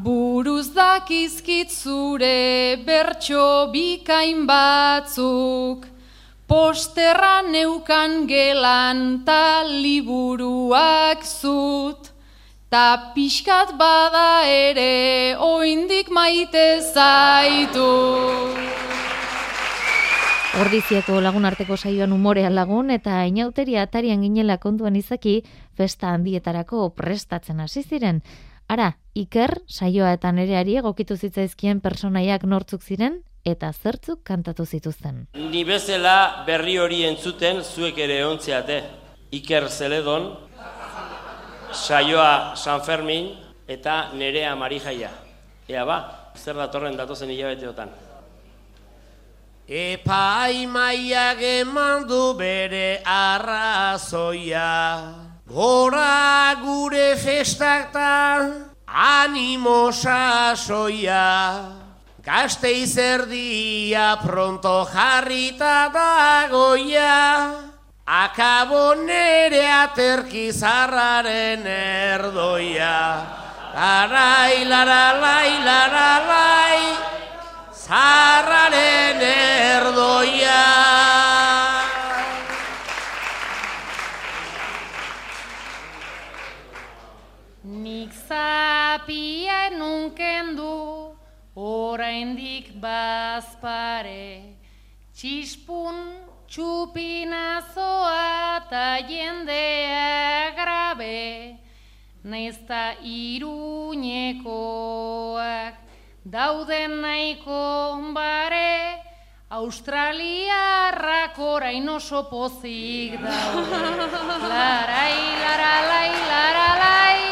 buruz 0.00 0.72
dakizkit 0.72 1.68
zure 1.68 2.80
bertso 2.86 3.68
bikain 3.74 4.46
batzuk, 4.48 5.84
posterra 6.48 7.44
neukan 7.44 8.24
gelan 8.24 9.20
ta 9.26 9.68
liburuak 9.68 11.20
zut, 11.20 12.08
ta 12.70 13.12
pixkat 13.12 13.76
bada 13.76 14.48
ere 14.48 15.36
oindik 15.36 16.08
maite 16.08 16.80
zaitu. 16.94 17.90
Ordiziako 20.58 21.20
lagun 21.22 21.44
arteko 21.46 21.76
saioan 21.78 22.10
umorean 22.10 22.56
lagun 22.56 22.90
eta 22.90 23.20
inauteria 23.30 23.84
atarian 23.86 24.24
ginela 24.26 24.56
kontuan 24.58 24.96
izaki 24.98 25.44
festa 25.78 26.10
handietarako 26.10 26.88
prestatzen 26.98 27.60
hasi 27.62 27.84
ziren. 27.84 28.18
Ara, 28.66 28.96
Iker 29.14 29.60
saioa 29.70 30.10
eta 30.16 30.32
nereari 30.34 30.74
egokitu 30.82 31.14
zitzaizkien 31.16 31.80
personaiak 31.80 32.42
nortzuk 32.42 32.82
ziren 32.82 33.20
eta 33.46 33.70
zertzuk 33.72 34.24
kantatu 34.26 34.66
zituzten. 34.66 35.28
Ni 35.38 35.62
bezala 35.64 36.42
berri 36.46 36.76
hori 36.82 37.04
entzuten 37.06 37.62
zuek 37.62 38.02
ere 38.02 38.24
ontzeate. 38.26 38.82
Iker 39.30 39.70
Zeledon, 39.70 40.32
saioa 41.72 42.56
San 42.56 42.82
Fermin 42.82 43.36
eta 43.70 44.10
nerea 44.18 44.56
Marijaia. 44.58 45.14
Ea 45.70 45.86
ba, 45.86 46.02
zer 46.34 46.58
datorren 46.58 46.98
datozen 46.98 47.30
hilabeteotan. 47.30 48.09
Epaimaiak 49.70 51.38
eman 51.38 52.02
du 52.02 52.34
bere 52.34 52.98
arrazoia, 53.06 54.66
gora 55.46 56.56
gure 56.58 57.14
festakta 57.14 58.50
animo 58.90 59.92
sasoia. 59.94 61.70
Gazte 62.18 62.72
izerdia 62.82 64.18
pronto 64.18 64.88
jarrita 64.90 65.86
dagoia, 65.94 67.54
akabo 68.02 68.98
nere 69.06 69.70
aterki 69.70 70.50
zarraren 70.50 71.62
erdoia. 71.62 72.98
Larai, 73.70 74.66
laralai, 74.66 75.62
laralai, 75.62 77.19
zarraren 77.90 79.18
erdoia. 79.18 80.62
Nik 87.64 88.12
zapia 88.28 89.74
nunken 89.74 90.54
du, 90.54 90.76
oraindik 91.58 92.70
bazpare, 92.78 94.54
txispun 95.10 95.96
txupinazoa 96.46 98.22
eta 98.62 98.86
jendea 99.10 100.54
grabe, 100.54 101.58
naizta 102.22 102.94
iruñekoak 103.02 103.90
dauden 106.30 107.00
nahiko 107.02 107.98
bare, 108.14 109.02
Australiarrak 109.50 111.38
orain 111.42 111.88
oso 111.90 112.22
pozik 112.30 113.18
daude. 113.18 113.80
Larai, 114.52 115.16
laralai, 115.42 116.12
laralai, 116.30 117.22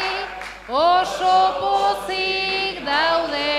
oso 0.67 1.37
pozik 1.61 2.83
daude. 2.83 3.55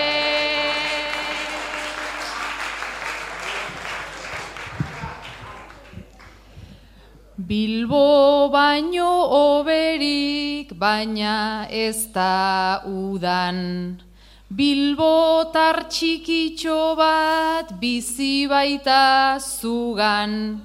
Bilbo 7.39 8.51
baino 8.53 9.09
oberik, 9.41 10.77
baina 10.77 11.67
ez 11.73 12.13
da 12.13 12.85
udan. 12.85 14.10
Bilbotar 14.51 15.87
txikitxo 15.87 16.97
bat 16.99 17.71
bizi 17.79 18.49
baita 18.51 19.39
zugan, 19.39 20.59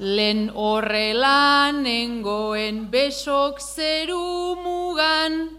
Len 0.00 0.48
horrela 0.56 1.68
nengoen 1.68 2.88
besok 2.88 3.60
zeru 3.60 4.56
mugan, 4.64 5.52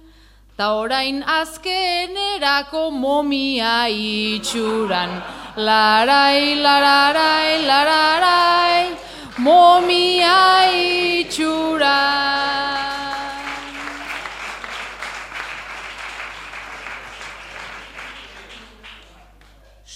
Ta 0.58 0.74
orain 0.74 1.22
azkenerako 1.22 2.90
momia 2.90 3.86
itxuran. 3.90 5.22
Larai, 5.58 6.58
lararai, 6.66 7.62
lararai, 7.70 8.98
momia 9.38 10.66
itxuran. 10.74 12.41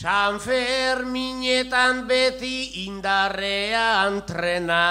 San 0.05 0.37
Ferminetan 0.37 2.05
beti 2.05 2.85
indarrean 2.85 4.21
trena, 4.21 4.85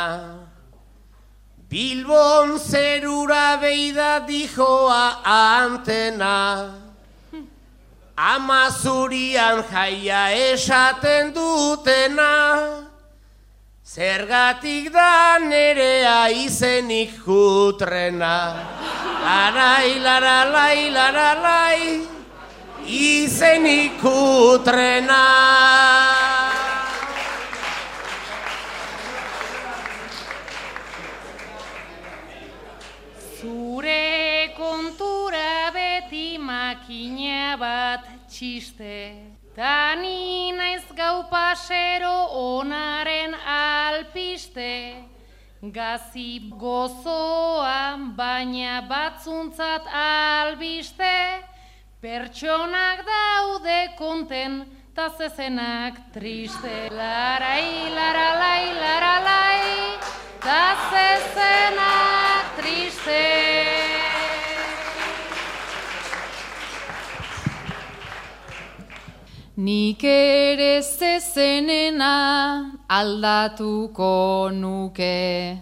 Bilbon 1.71 2.59
zerura 2.59 3.55
beida 3.63 4.27
dijoa 4.27 5.23
antena, 5.23 6.75
Ama 8.19 8.65
zurian 8.75 9.63
jaia 9.71 10.35
esaten 10.51 11.31
dutena, 11.31 12.35
Zergatik 13.87 14.91
da 14.91 15.39
nerea 15.39 16.27
izenik 16.43 17.23
kutrena 17.23 18.35
Larai, 19.23 19.95
laralai, 20.03 20.91
laralai 20.91 22.14
Izenik 22.87 23.97
kutrena 23.97 25.25
Zure 33.41 34.53
kontura 34.57 35.73
beti 35.73 36.37
makina 36.37 37.57
bat 37.57 38.05
txiste. 38.29 39.17
Tani 39.57 40.53
naiz 40.53 40.85
gau 40.93 41.25
pasero 41.33 42.29
onaren 42.37 43.33
alpiste. 43.33 45.01
Gazi 45.73 46.53
gozoa 46.53 47.97
baina 48.13 48.85
batzuntzat 48.85 49.89
albiste 49.89 51.54
Pertsonak 52.05 52.99
daude 53.09 53.97
konten 53.97 54.67
ta 54.95 55.09
zezenak 55.09 56.13
triste. 56.13 56.91
Larai, 56.93 57.89
laralai, 57.97 58.65
laralai, 58.77 59.97
ta 60.45 60.77
zezenak 60.93 62.61
triste. 62.61 63.25
Nik 69.57 70.05
ere 70.05 70.83
zezenena 70.83 72.15
aldatuko 72.87 74.51
nuke, 74.53 75.57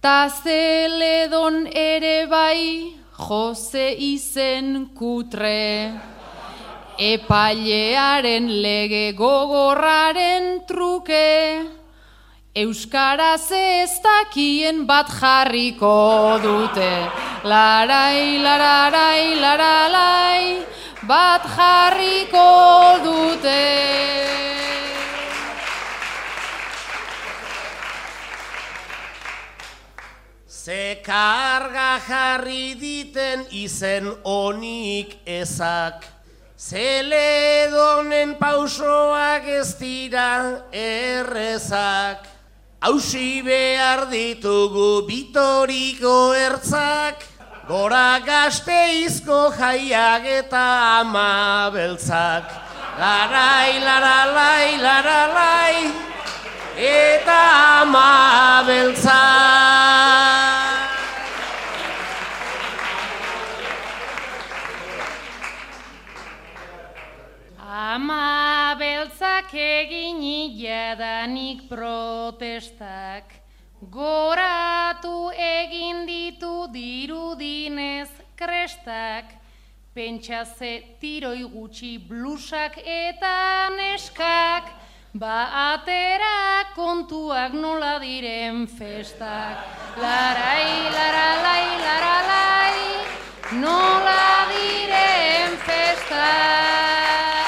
ta 0.00 0.18
zeledon 0.30 1.66
ere 1.66 2.18
bai 2.30 3.02
jose 3.18 3.94
izen 3.98 4.90
kutre. 4.94 5.92
Epailearen 6.98 8.46
lege 8.62 9.12
gogorraren 9.18 10.60
truke, 10.68 11.66
Euskaraz 12.54 13.50
ez 13.50 13.98
dakien 13.98 14.84
bat 14.86 15.10
jarriko 15.10 16.38
dute. 16.38 16.92
Larai, 17.42 18.38
lararai, 18.38 19.34
laralai, 19.42 20.62
bat 21.02 21.42
jarriko 21.56 22.46
dute. 23.02 24.53
Ze 30.64 30.96
karga 31.04 31.98
jarri 32.08 32.72
diten 32.80 33.42
izen 33.52 34.06
onik 34.24 35.10
ezak, 35.28 36.06
Zeledonen 36.56 38.32
pausoak 38.38 39.44
ez 39.44 39.74
dira 39.76 40.64
errezak, 40.72 42.24
Hauzi 42.80 43.42
behar 43.44 44.06
ditugu 44.08 45.04
bitoriko 45.04 46.32
ertzak, 46.32 47.20
Gora 47.68 48.20
gazteizko 48.24 49.52
jaiak 49.58 50.24
eta 50.24 50.64
ama 51.02 51.68
beltzak. 51.76 52.48
Larai, 52.96 53.84
laralai, 53.84 54.68
laralai, 54.80 55.76
eta 56.88 57.40
ama 57.82 58.64
beltzak. 58.64 60.33
Ama 67.84 68.76
beltzak 68.80 69.50
egin 69.52 70.22
jadanik 70.56 71.66
protestak, 71.68 73.34
goratu 73.96 75.28
egin 75.36 76.06
ditu 76.08 76.64
dirudinez 76.72 78.08
krestak, 78.40 79.36
pentsa 79.94 80.44
ze 80.46 80.72
tiroi 81.00 81.44
gutxi 81.54 81.98
blusak 82.08 82.78
eta 82.86 83.68
neskak, 83.76 84.72
ba 85.12 85.38
atera 85.74 86.72
kontuak 86.74 87.52
nola 87.52 87.98
diren 88.00 88.66
festak. 88.66 89.60
Larai, 90.00 90.88
laralai, 90.96 91.66
laralai, 91.84 92.80
nola 93.60 94.48
diren 94.54 95.52
festak. 95.68 97.43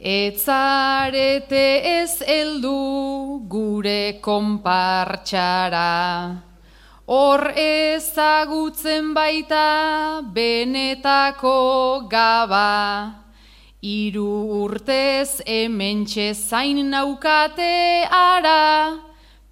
Etzarete 0.00 1.82
ez 1.82 2.22
heldu 2.22 3.42
gure 3.50 4.20
konpartxara, 4.22 6.38
hor 7.10 7.50
ezagutzen 7.58 9.10
baita 9.12 10.22
benetako 10.22 12.06
gaba, 12.08 13.26
hiru 13.82 14.62
urtez 14.62 15.42
hementxe 15.44 16.32
zain 16.32 16.78
naukate 16.94 18.06
ara, 18.06 19.02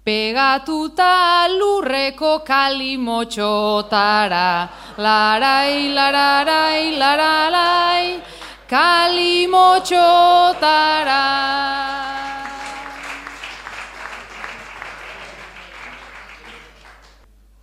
pegatuta 0.05 1.47
lurreko 1.59 2.39
kalimotxotara, 2.47 4.69
larai, 4.95 5.91
lararai, 5.91 6.95
laralai, 6.95 8.36
kalimotxotara. 8.67 11.27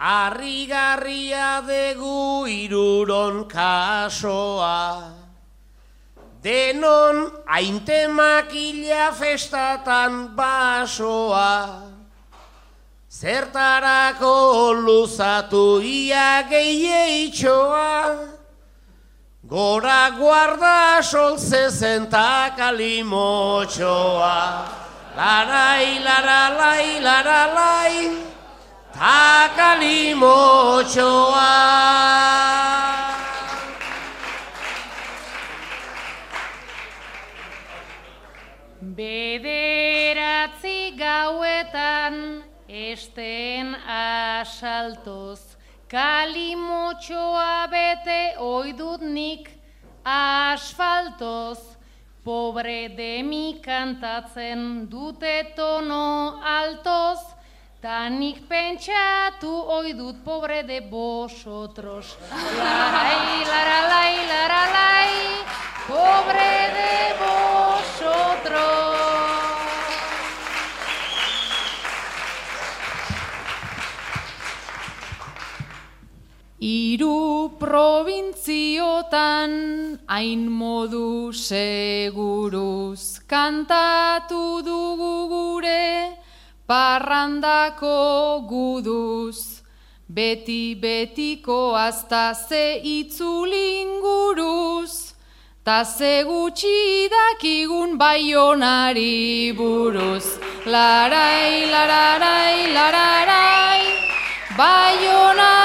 Arrigarria 0.05 1.65
degu 1.65 2.45
iruron 2.45 3.49
kasoa, 3.49 5.17
denon 6.45 7.33
aintemakila 7.49 9.17
festatan 9.17 10.37
basoa, 10.37 11.89
zertarako 13.09 14.77
luzatu 14.85 15.81
ia 15.81 16.45
gehietxoa, 16.53 18.34
Gora 19.47 20.09
guarda 20.17 21.03
sol 21.03 21.37
zezenta 21.37 22.55
kalimotxoa, 22.57 24.65
larai, 25.15 26.01
laralai, 26.01 27.01
laralai, 27.05 28.25
ta 28.97 29.53
kalimotxoa. 29.53 31.53
Bederatzi 38.97 40.97
gauetan 40.97 42.49
esten 42.67 43.77
asaltoz, 43.77 45.54
Kalimotxoa 45.89 47.69
bete 47.71 48.35
oidut 48.41 49.01
nik 49.03 49.51
asfaltoz, 50.05 51.59
pobre 52.25 52.89
demi 52.97 53.61
kantatzen 53.61 54.89
dute 54.89 55.53
tono 55.57 56.41
altoz, 56.41 57.21
ta 57.83 58.09
nik 58.09 58.49
pentsatu 58.49 59.53
oidut 59.77 60.25
pobre 60.25 60.63
de 60.63 60.81
bosotros. 60.81 62.17
Larai, 62.33 63.45
laralai, 63.53 64.15
laralai, 64.33 65.13
pobre 65.87 66.55
de 66.79 66.97
vosotros. 67.21 68.95
Iru 76.65 77.61
provintziotan 77.61 79.53
hain 80.09 80.49
modu 80.49 81.29
seguruz 81.37 83.21
kantatu 83.29 84.65
dugu 84.65 85.29
gure 85.33 86.17
parrandako 86.67 88.49
guduz. 88.49 89.61
Beti 90.09 90.75
betiko 90.81 91.77
azta 91.77 92.33
ze 92.33 92.81
itzulinguruz, 92.97 95.13
Ta 95.65 95.85
ze 95.85 96.25
gutxi 96.25 97.09
dakigun 97.13 97.99
baionari 97.99 99.53
buruz. 99.53 100.25
Larai, 100.65 101.69
lararai, 101.73 102.73
lararai, 102.73 103.85
baionari 104.57 105.64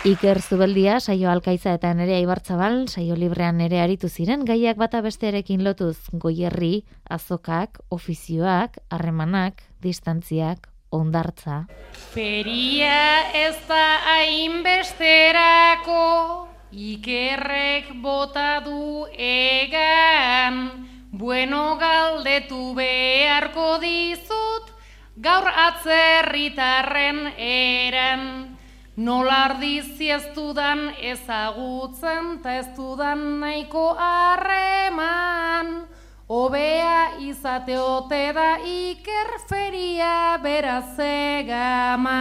Iker 0.00 0.40
Zubeldia, 0.40 0.94
saio 0.96 1.28
alkaiza 1.28 1.74
eta 1.76 1.90
nerea 1.92 2.22
Ibartzabal, 2.24 2.88
saio 2.88 3.12
librean 3.20 3.60
ere 3.60 3.82
aritu 3.84 4.08
ziren, 4.08 4.46
gaiak 4.48 4.78
bata 4.80 5.02
bestearekin 5.04 5.60
lotuz 5.60 6.08
goierri, 6.22 6.88
azokak, 7.04 7.76
ofizioak, 7.92 8.78
harremanak, 8.88 9.60
distantziak, 9.84 10.70
ondartza. 10.88 11.68
Feria 12.14 13.28
ez 13.36 13.60
da 13.68 14.00
hainbesterako, 14.14 16.00
Ikerrek 16.72 17.92
bota 18.00 18.64
du 18.64 19.04
egan, 19.12 20.88
bueno 21.12 21.76
galdetu 21.76 22.72
beharko 22.72 23.76
dizut, 23.84 24.72
gaur 25.20 25.44
atzerritarren 25.68 27.34
eran. 27.36 28.56
Nolar 28.96 29.60
dizieztudan 29.60 30.90
ezagutzen, 30.98 32.40
ta 32.42 32.56
ez 32.58 32.66
dudan 32.76 33.40
nahiko 33.40 33.94
harreman, 33.94 35.86
Obea 36.30 37.18
izate 37.18 37.74
ote 37.74 38.32
da 38.32 38.58
iker 38.62 39.32
feria 39.50 40.38
berazegama. 40.38 42.20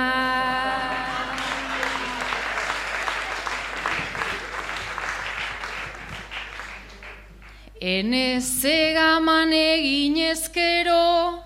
Enezegaman 7.79 9.53
egin 9.53 10.17
ezkero, 10.31 11.37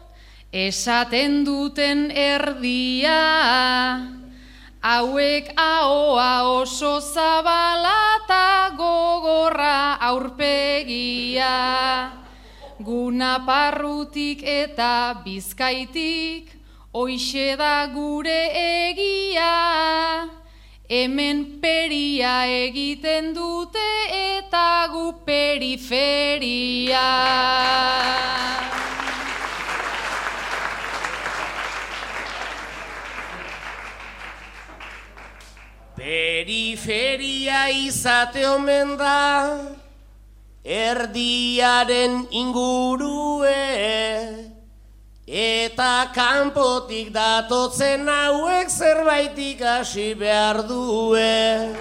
esaten 0.49 1.43
duten 1.43 2.07
erdia, 2.15 3.19
hauek 4.83 5.47
ahoa 5.55 6.43
oso 6.59 6.99
zabalata 6.99 8.75
gogorra 8.75 9.95
aurpegia. 10.09 11.53
Guna 12.83 13.39
parrutik 13.47 14.43
eta 14.43 15.23
bizkaitik, 15.23 16.51
hoixe 16.91 17.55
da 17.55 17.87
gure 17.95 18.51
egia, 18.59 20.27
hemen 20.89 21.61
peria 21.63 22.43
egiten 22.67 23.33
dute 23.33 23.87
eta 24.11 24.91
gu 24.91 25.13
periferia. 25.23 27.07
Periferia 36.03 37.69
izate 37.71 38.41
omen 38.43 38.97
da, 38.99 39.55
erdiaren 40.67 42.17
ingurue, 42.27 43.53
eta 45.23 46.11
kanpotik 46.11 47.07
datotzen 47.15 48.03
hauek 48.11 48.67
zerbaitik 48.67 49.63
hasi 49.63 50.11
behar 50.19 50.59
due. 50.67 51.71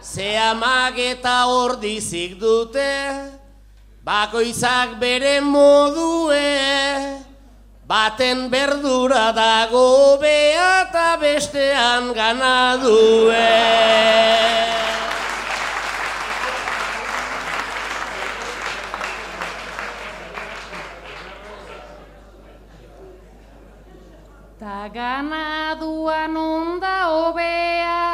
Ze 0.00 0.32
amag 0.48 0.96
eta 0.96 1.36
ordizik 1.52 2.40
dute, 2.40 2.88
bakoitzak 4.08 4.96
bere 5.04 5.42
modue, 5.44 7.27
baten 7.88 8.50
berdura 8.52 9.32
dago 9.32 10.20
bea 10.20 10.84
eta 10.84 11.16
bestean 11.16 12.12
gana 12.12 12.76
due. 12.76 13.48
Ta 24.60 24.90
ganaduan 24.92 26.36
onda 26.36 26.96
hobea, 27.08 28.04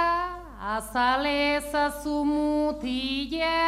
azalezazu 0.76 2.22
mutila, 2.22 3.58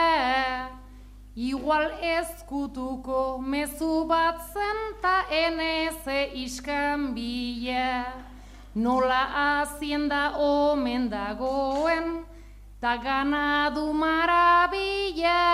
igual 1.36 1.92
ezkutuko 2.00 3.38
mezu 3.38 4.08
bat 4.08 4.40
zen 4.52 4.78
ta 5.02 5.28
eneze 5.28 6.32
iskan 6.32 7.12
bila. 7.14 8.08
Nola 8.74 9.24
hazienda 9.36 10.36
omen 10.36 11.08
dagoen, 11.08 12.24
ta 12.80 12.96
ganadu 12.96 13.92
marabila, 13.92 15.44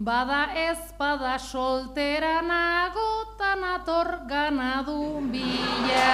bada 0.00 0.52
ezpada 0.52 1.38
soltera 1.38 2.40
nagotan 2.40 3.64
ator 3.64 4.24
ganadu 4.28 5.20
bila. 5.32 6.12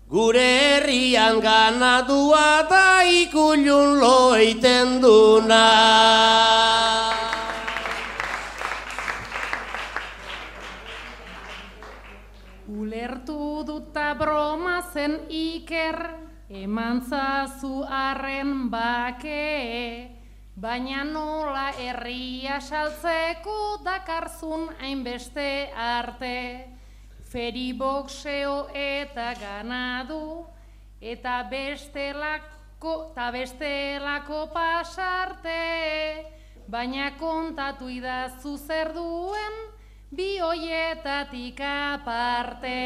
Gure 0.07 0.47
herrian 0.47 1.41
ganadua 1.43 2.69
da 2.71 3.03
ikullun 3.03 3.99
loiten 3.99 5.01
duna. 5.03 5.67
Ulertu 12.69 13.65
duta 13.67 14.15
broma 14.15 14.79
zen 14.93 15.19
iker, 15.27 15.99
eman 16.47 17.03
zazu 17.11 17.83
arren 17.83 18.71
bake, 18.71 20.14
baina 20.57 21.03
nola 21.05 21.73
herria 21.79 22.61
saltzeko 22.61 23.83
dakarzun 23.85 24.69
hainbeste 24.81 25.71
arte. 25.75 26.71
Feri 27.31 27.73
boxeo 27.75 28.69
eta 28.71 29.35
ganadu, 29.41 30.47
eta 31.01 31.43
bestelako, 31.51 33.11
eta 33.11 33.31
bestelako 33.35 34.47
pasarte, 34.55 35.59
baina 36.71 37.11
kontatu 37.19 37.91
idazu 37.91 38.55
zer 38.57 38.95
duen, 38.95 39.61
bi 40.15 40.39
hoietatik 40.39 41.61
aparte. 41.67 42.79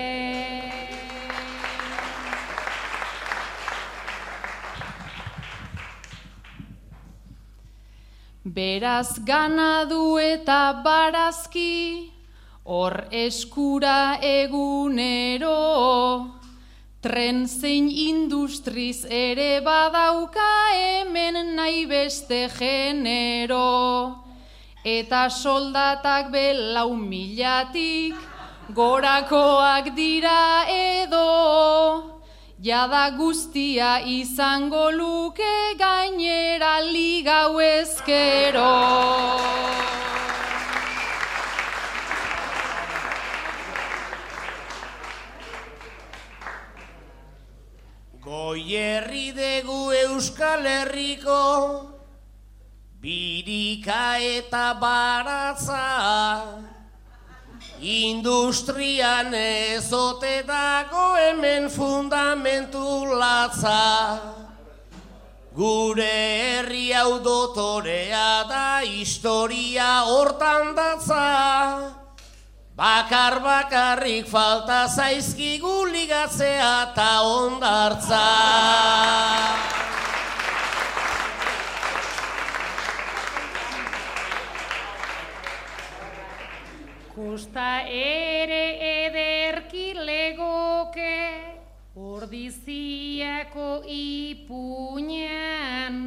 Beraz 8.59 9.20
ganadu 9.22 10.18
eta 10.18 10.82
barazki, 10.82 12.11
hor 12.66 13.04
eskura 13.14 14.18
egunero, 14.18 15.52
tren 16.98 17.44
zein 17.46 17.86
industriz 17.86 19.04
ere 19.18 19.61
badauka 19.62 20.48
hemen 20.74 21.38
nahi 21.54 21.86
beste 21.86 22.40
genero. 22.56 24.26
Eta 24.82 25.28
soldatak 25.30 26.32
belau 26.34 26.90
milatik, 26.98 28.18
gorakoak 28.74 29.94
dira 29.94 30.66
edo, 30.66 32.17
Jada 32.59 33.14
guztia 33.14 34.00
izango 34.02 34.90
luke 34.90 35.78
gainera 35.78 36.80
ligau 36.82 37.61
ezkero. 37.62 38.66
Goierri 48.18 49.30
degu 49.38 49.92
Euskal 50.02 50.66
Herriko 50.66 51.38
birika 52.98 54.18
eta 54.18 54.74
baratza 54.82 55.86
Industrian 57.81 59.33
ezote 59.35 60.43
dago 60.43 61.14
hemen 61.16 61.70
fundamentu 61.70 63.07
latza 63.07 64.18
Gure 65.59 66.07
herri 66.07 66.93
hau 66.93 67.18
dotorea 67.18 68.45
da 68.47 68.81
historia 68.87 70.05
hortan 70.07 70.74
datza. 70.74 71.95
Bakar 72.79 73.41
bakarrik 73.43 74.29
falta 74.31 74.87
zaizkigu 74.87 75.87
ligatzea 75.91 76.70
eta 76.93 77.11
ondartza 77.26 78.22
Kusta 87.18 87.82
ere 87.90 88.78
ederki 88.86 89.90
legoke 90.06 91.18
ordiziako 91.98 93.82
ipuñan, 93.90 95.98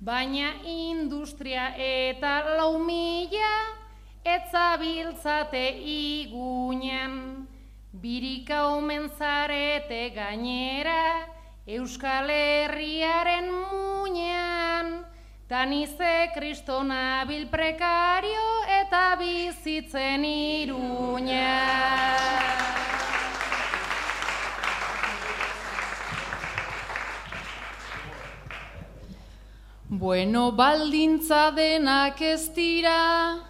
baina 0.00 0.56
industria 0.64 1.76
eta 1.76 2.56
lau 2.56 2.80
mila 2.80 3.76
etzabiltzate 4.24 5.68
igunean. 5.98 7.44
Birika 7.92 8.72
omen 8.72 9.12
zarete 9.18 10.16
gainera 10.16 11.28
Euskal 11.66 12.30
Herriaren 12.32 13.52
muñan, 13.52 15.04
Tanize 15.46 16.32
kristona 16.32 17.26
bil 17.28 17.50
prekario 17.52 18.47
eta 18.88 19.16
bizitzen 19.20 20.24
iruña. 20.24 21.60
Bueno, 29.90 30.52
baldintza 30.52 31.50
denak 31.52 32.20
ez 32.22 32.48
dira, 32.56 33.44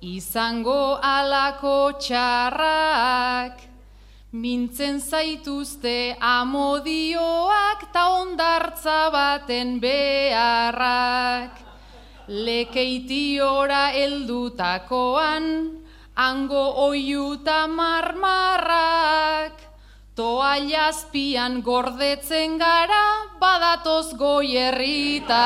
izango 0.00 0.98
alako 1.02 1.98
txarrak, 1.98 3.58
mintzen 4.30 5.00
zaituzte 5.00 6.14
amodioak 6.20 7.90
ta 7.92 8.08
ondartza 8.22 9.10
baten 9.10 9.80
beharrak. 9.80 11.65
Lekeitiora 12.28 13.92
eldutakoan, 13.94 15.44
ango 16.18 16.64
oiuta 16.88 17.68
marmarrak, 17.70 19.54
toallazpian 20.18 21.62
gordetzen 21.62 22.58
gara, 22.58 23.30
badatoz 23.38 24.10
goierritarrak. 24.18 25.36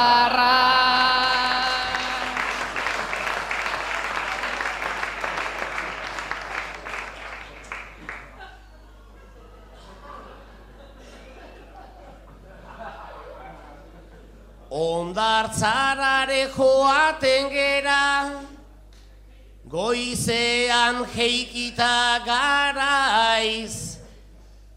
Ondartzarare 14.70 16.46
joaten 16.54 17.48
gera, 17.50 18.30
goizean 19.66 21.02
jeikita 21.10 22.22
garaiz, 22.22 23.98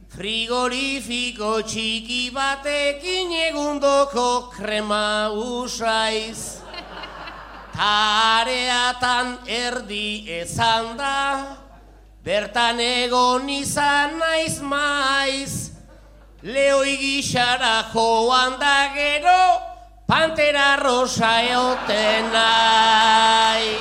frigorifiko 0.10 1.62
txiki 1.62 2.32
batekin 2.34 3.32
egundoko 3.50 4.50
krema 4.56 5.30
usaiz. 5.30 6.64
Tareatan 7.74 9.38
erdi 9.46 10.26
ezan 10.40 10.98
da, 10.98 11.58
bertan 12.26 12.82
egon 12.82 13.46
izan 13.50 14.18
naiz 14.18 14.58
maiz, 14.62 15.54
lehoi 16.44 16.98
gixara 17.02 17.76
joan 17.94 18.60
da 18.60 18.78
gero, 18.94 19.43
Pantera 20.24 20.78
rosa 20.80 21.42
eoten 21.44 22.30
nahi. 22.32 23.74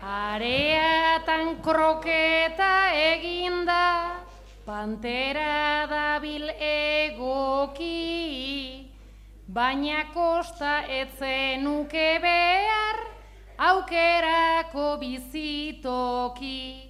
Areatan 0.00 1.60
kroketa 1.60 2.72
eginda, 2.96 4.24
pantera 4.64 5.84
dabil 5.92 6.48
egoki, 6.48 7.92
baina 9.48 10.06
kosta 10.16 10.78
etzenuke 10.88 12.08
behar, 12.24 13.04
aukerako 13.68 14.94
bizitoki. 15.04 16.89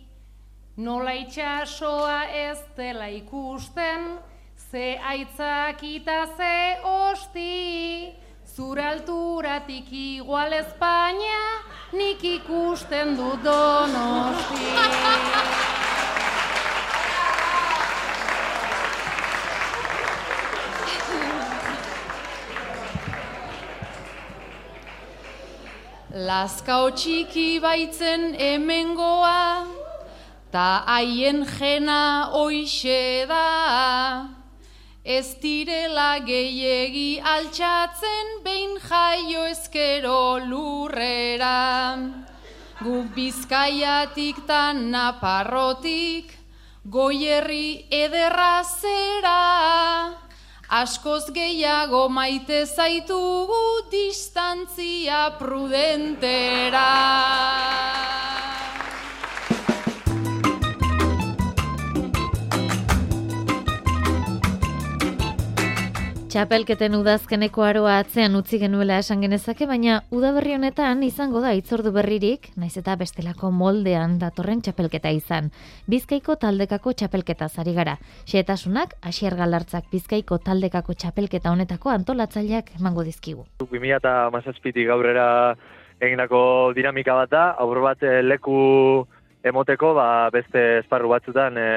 Nola 0.81 1.13
itxasoa 1.13 2.21
ez 2.33 2.61
dela 2.77 3.05
ikusten, 3.13 4.17
ze 4.71 4.97
aitzakita 4.97 6.23
ze 6.37 6.81
osti, 6.89 8.15
zure 8.55 8.87
alturatik 8.89 9.93
igual 9.93 10.55
Espainia, 10.57 11.43
nik 11.93 12.25
ikusten 12.25 13.13
du 13.19 13.35
donosti. 13.45 14.71
Lazkao 26.31 26.89
txiki 26.97 27.61
baitzen 27.61 28.33
hemengoa, 28.41 29.80
Ta 30.51 30.83
haien 30.83 31.45
jena 31.47 32.31
oixe 32.35 33.25
da, 33.31 34.31
ez 35.05 35.39
direla 35.39 36.19
gehiegi 36.27 37.21
altxatzen 37.23 38.33
behin 38.43 38.75
jaio 38.83 39.45
ezkero 39.47 40.43
lurrera. 40.43 41.95
Guk 42.83 43.15
bizkaiatik 43.15 44.43
ta 44.49 44.73
naparrotik, 44.73 46.35
goierri 46.85 47.87
ederra 48.03 48.65
zera. 48.65 49.39
Askoz 50.83 51.31
gehiago 51.31 52.09
maite 52.09 52.65
zaitugu 52.67 53.87
distantzia 53.95 55.31
prudentera. 55.39 56.89
Txapelketen 66.31 66.95
udazkeneko 66.95 67.65
aroa 67.67 67.97
atzean 67.99 68.37
utzi 68.39 68.61
genuela 68.63 69.01
esan 69.03 69.25
genezake, 69.25 69.67
baina 69.67 69.97
udaberri 70.15 70.53
honetan 70.55 71.03
izango 71.03 71.41
da 71.43 71.51
itzordu 71.59 71.91
berririk, 71.97 72.47
naiz 72.55 72.77
eta 72.79 72.95
bestelako 73.01 73.51
moldean 73.51 74.15
datorren 74.21 74.61
txapelketa 74.63 75.11
izan. 75.11 75.49
Bizkaiko 75.91 76.37
taldekako 76.39 76.95
txapelketa 77.01 77.49
zari 77.51 77.75
gara. 77.75 77.97
Xetasunak, 78.31 78.95
asier 79.03 79.35
galartzak 79.35 79.91
Bizkaiko 79.91 80.39
taldekako 80.39 80.95
txapelketa 80.95 81.51
honetako 81.51 81.91
antolatzaileak 81.97 82.77
emango 82.79 83.03
dizkigu. 83.03 83.49
2000 83.67 83.99
eta 83.99 84.15
mazazpitik 84.31 84.95
aurrera 84.95 85.27
eginako 85.99 86.45
dinamika 86.79 87.19
bat 87.25 87.35
da, 87.35 87.45
aur 87.59 87.83
bat 87.83 88.07
eh, 88.07 88.21
leku 88.23 88.61
emoteko, 89.43 89.97
ba, 89.99 90.09
beste 90.31 90.63
esparru 90.85 91.11
batzutan 91.11 91.59
e, 91.59 91.71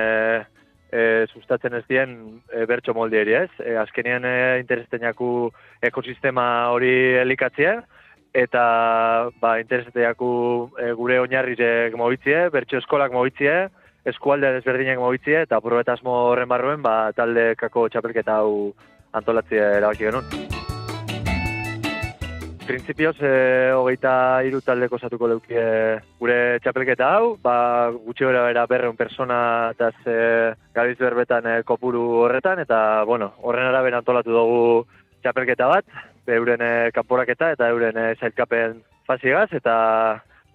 e, 0.93 1.25
sustatzen 1.33 1.73
ez 1.79 1.83
dien 1.89 2.13
e, 2.51 2.65
bertso 2.69 2.93
moldieri 2.93 3.35
ez. 3.41 3.49
E, 3.59 3.75
azkenien 3.81 4.25
e, 4.25 4.35
interestenaku 4.61 5.49
ekosistema 5.89 6.45
hori 6.73 6.93
elikatzea, 7.23 7.79
eta 8.33 8.63
ba, 9.41 9.57
interestenaku 9.61 10.31
e, 10.77 10.91
gure 10.97 11.19
oinarrizek 11.25 11.97
mobitzie, 11.97 12.47
bertso 12.53 12.79
eskolak 12.81 13.13
mobitzie, 13.13 13.67
eskualde 14.09 14.51
desberdinek 14.57 14.99
mobitzie, 15.01 15.43
eta 15.47 15.61
probetasmo 15.63 16.17
horren 16.31 16.51
barruen, 16.51 16.81
ba, 16.85 17.13
talde 17.17 17.53
kako 17.59 17.87
txapelketa 17.89 18.41
hau 18.41 18.73
antolatzea 19.13 19.77
erabaki 19.79 20.09
genuen. 20.09 20.52
Printzipioz, 22.63 23.17
e, 23.19 23.71
hogeita 23.75 24.39
iru 24.47 24.61
taldeko 24.63 24.95
zatuko 24.95 25.27
leukie 25.27 25.63
gure 26.21 26.37
txapelketa 26.63 27.09
hau, 27.17 27.33
ba, 27.43 27.91
gutxi 28.05 28.23
gara 28.23 28.45
bera 28.47 28.63
berreun 28.71 28.95
persona 28.95 29.39
eta 29.73 29.89
e, 30.07 30.15
gabiz 30.75 30.95
berbetan 31.01 31.49
e, 31.49 31.57
kopuru 31.67 32.03
horretan, 32.23 32.61
eta, 32.63 33.03
bueno, 33.09 33.33
horren 33.43 33.67
arabera 33.67 33.99
antolatu 33.99 34.31
dugu 34.31 34.63
txapelketa 35.25 35.67
bat, 35.73 35.99
euren 36.39 36.63
e, 36.63 36.71
kanporaketa 36.95 37.51
eta 37.57 37.67
euren 37.73 37.99
e, 37.99 38.07
zailkapen 38.15 38.79
fazigaz, 39.11 39.49
eta 39.51 39.75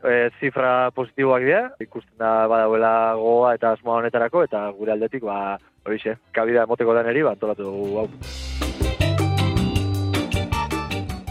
e, 0.01 0.31
zifra 0.41 0.91
positiboak 0.97 1.45
dira, 1.45 1.65
ikusten 1.85 2.17
da 2.17 2.49
badauela 2.49 2.95
goa 3.21 3.53
eta 3.59 3.77
asmoa 3.77 4.01
honetarako, 4.01 4.49
eta 4.49 4.71
gure 4.81 4.97
aldetik, 4.97 5.29
ba, 5.29 5.59
horixe, 5.85 6.17
kabida 6.33 6.65
emoteko 6.65 6.97
deneri, 6.97 7.29
ba, 7.29 7.37
antolatu 7.37 7.69
dugu 7.69 7.99
hau 8.01 8.88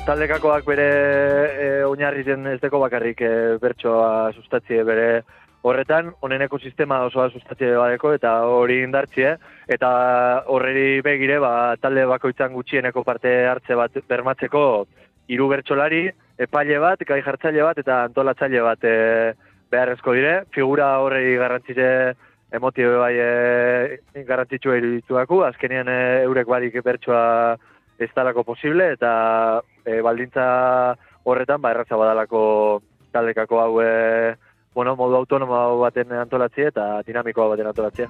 taldekakoak 0.08 0.64
bere 0.64 0.86
e, 0.88 1.66
oinarri 1.84 2.24
zen 2.24 2.48
ez 2.48 2.62
deko 2.62 2.80
bakarrik 2.80 3.20
e, 3.28 3.32
bertsoa 3.60 4.32
sustatzie 4.32 4.86
bere 4.88 5.08
horretan, 5.68 6.14
honen 6.24 6.46
ekosistema 6.46 7.02
osoa 7.10 7.26
sustatzie 7.34 7.74
badeko 7.76 8.14
eta 8.16 8.32
hori 8.48 8.78
indartzie, 8.86 9.34
eta 9.68 9.90
horreri 10.54 11.02
begire 11.04 11.42
ba, 11.44 11.52
talde 11.84 12.06
bakoitzan 12.08 12.56
gutxieneko 12.56 13.04
parte 13.04 13.34
hartze 13.52 13.76
bat 13.76 14.00
bermatzeko 14.08 14.64
hiru 15.28 15.50
bertsolari, 15.52 16.06
epaile 16.40 16.80
bat, 16.80 17.04
gai 17.04 17.20
jartzaile 17.26 17.68
bat 17.68 17.84
eta 17.84 18.02
antolatzaile 18.08 18.64
bat 18.64 18.88
e, 18.88 18.98
beharrezko 19.74 20.16
dire, 20.16 20.36
figura 20.56 20.94
horrei 21.04 21.36
garrantzitze 21.36 21.90
emotio 22.56 22.96
bai 23.04 23.16
e, 23.20 24.24
garrantzitsua 24.24 24.80
irudituaku, 24.80 25.44
azkenien 25.52 25.92
e, 25.92 26.04
eurek 26.30 26.48
barik 26.48 26.80
bertsoa 26.86 27.26
ez 28.00 28.10
talako 28.14 28.44
posible, 28.44 28.92
eta 28.94 29.62
e, 29.86 30.02
baldintza 30.02 30.46
horretan, 31.24 31.62
ba, 31.62 31.72
erratza 31.74 31.98
badalako 32.00 32.82
taldekako 33.12 33.62
hau, 33.62 33.82
e, 33.82 34.36
bueno, 34.76 34.96
modu 34.96 35.16
autonomo 35.18 35.80
baten 35.82 36.14
antolatzea 36.14 36.72
eta 36.74 36.88
dinamikoa 37.08 37.48
baten 37.56 37.68
antolatzea. 37.72 38.08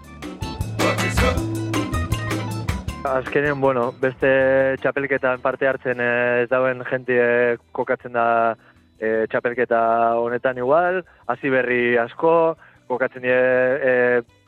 Azkenen, 3.08 3.62
bueno, 3.62 3.94
beste 4.02 4.30
txapelketan 4.84 5.40
parte 5.40 5.68
hartzen 5.70 6.02
e, 6.04 6.10
ez 6.44 6.50
dauen 6.52 6.84
jente 6.90 7.20
kokatzen 7.72 8.18
da 8.18 8.28
e, 9.00 9.26
txapelketa 9.32 9.80
honetan 10.20 10.60
igual, 10.60 11.04
hasi 11.32 11.50
berri 11.54 11.96
asko, 12.02 12.58
kokatzen 12.92 13.24
die 13.24 13.38
e, 13.38 13.94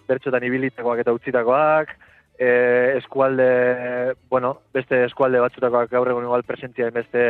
bertxotan 0.10 0.44
ibilitzekoak 0.44 1.06
eta 1.06 1.14
utzitakoak, 1.16 1.96
e, 2.40 2.98
eskualde, 2.98 4.16
bueno, 4.30 4.62
beste 4.74 5.04
eskualde 5.06 5.42
batzutakoak 5.44 5.92
gaur 5.92 6.10
egun 6.10 6.24
igual 6.24 6.46
presentzia 6.48 6.90
beste 6.96 7.26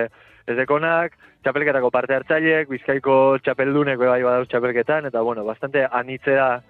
ez 0.49 0.55
dekonak, 0.57 1.16
txapelketako 1.43 1.89
parte 1.93 2.16
hartzaileek, 2.16 2.70
bizkaiko 2.70 3.39
txapeldunek 3.43 3.97
bai 3.99 4.22
badauz 4.24 4.47
txapelketan, 4.51 5.10
eta 5.10 5.22
bueno, 5.26 5.43
bastante 5.45 5.86
anitzea 5.86 6.62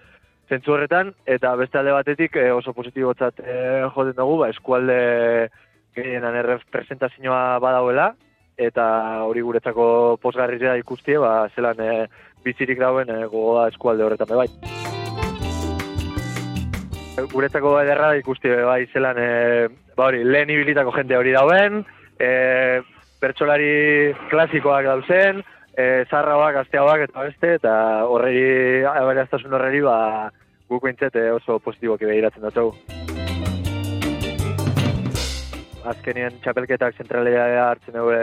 zentzu 0.50 0.74
horretan, 0.74 1.14
eta 1.28 1.54
beste 1.60 1.80
alde 1.80 1.94
batetik 1.96 2.40
e, 2.40 2.50
oso 2.56 2.74
positibotzat 2.74 3.44
e, 3.44 3.60
joden 3.96 4.18
dugu, 4.18 4.40
ba, 4.44 4.50
eskualde 4.56 5.00
gehienan 5.96 6.40
errepresentazioa 6.40 7.60
badauela, 7.64 8.14
eta 8.60 8.90
hori 9.28 9.44
guretzako 9.46 10.18
posgarrizea 10.24 10.76
ikustie, 10.80 11.20
ba, 11.22 11.48
zelan 11.56 11.80
e, 11.84 11.94
bizirik 12.44 12.80
dauen 12.80 13.12
e, 13.12 13.24
gogoa 13.28 13.68
eskualde 13.72 14.08
horretan 14.08 14.38
bai 14.40 14.78
guretzako 17.32 17.74
ederra 17.82 18.13
ikusti 18.20 18.51
bai 18.65 18.86
zelan 18.93 19.17
e, 19.20 19.30
ba 19.97 20.09
hori, 20.09 20.24
lehen 20.24 20.49
ibilitako 20.53 20.93
jende 20.95 21.17
hori 21.17 21.34
dauen, 21.36 21.84
e, 22.20 22.82
pertsolari 23.20 24.13
klasikoak 24.32 24.86
dauzen, 24.86 25.43
e, 25.76 26.05
zarrauak, 26.09 26.55
gazteagoak 26.59 27.07
eta 27.07 27.26
beste, 27.28 27.53
eta 27.59 27.74
horreri, 28.07 28.86
aberaztasun 28.91 29.53
horreri, 29.53 29.82
ba, 29.82 29.97
guk 30.70 30.86
e, 30.89 31.32
oso 31.32 31.59
positiboki 31.59 32.05
behiratzen 32.05 32.43
dut 32.43 32.57
Azkenien 35.89 36.36
txapelketak 36.43 36.97
zentralea 36.97 37.70
hartzen 37.70 37.95
dugu 37.95 38.13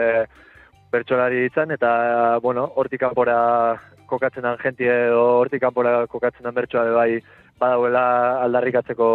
pertsolari 0.91 1.41
ditzen, 1.43 1.71
eta, 1.71 2.39
bueno, 2.39 2.71
hortik 2.75 3.01
kanpora 3.01 3.37
kokatzen 4.07 4.45
den 4.45 4.57
jentie, 4.61 4.93
edo 5.09 5.23
hortik 5.41 5.61
kanpora 5.61 6.05
kokatzen 6.07 6.47
den 6.47 6.55
bertsoa 6.55 6.85
bai, 6.95 7.19
badauela 7.59 8.43
aldarrikatzeko 8.43 9.07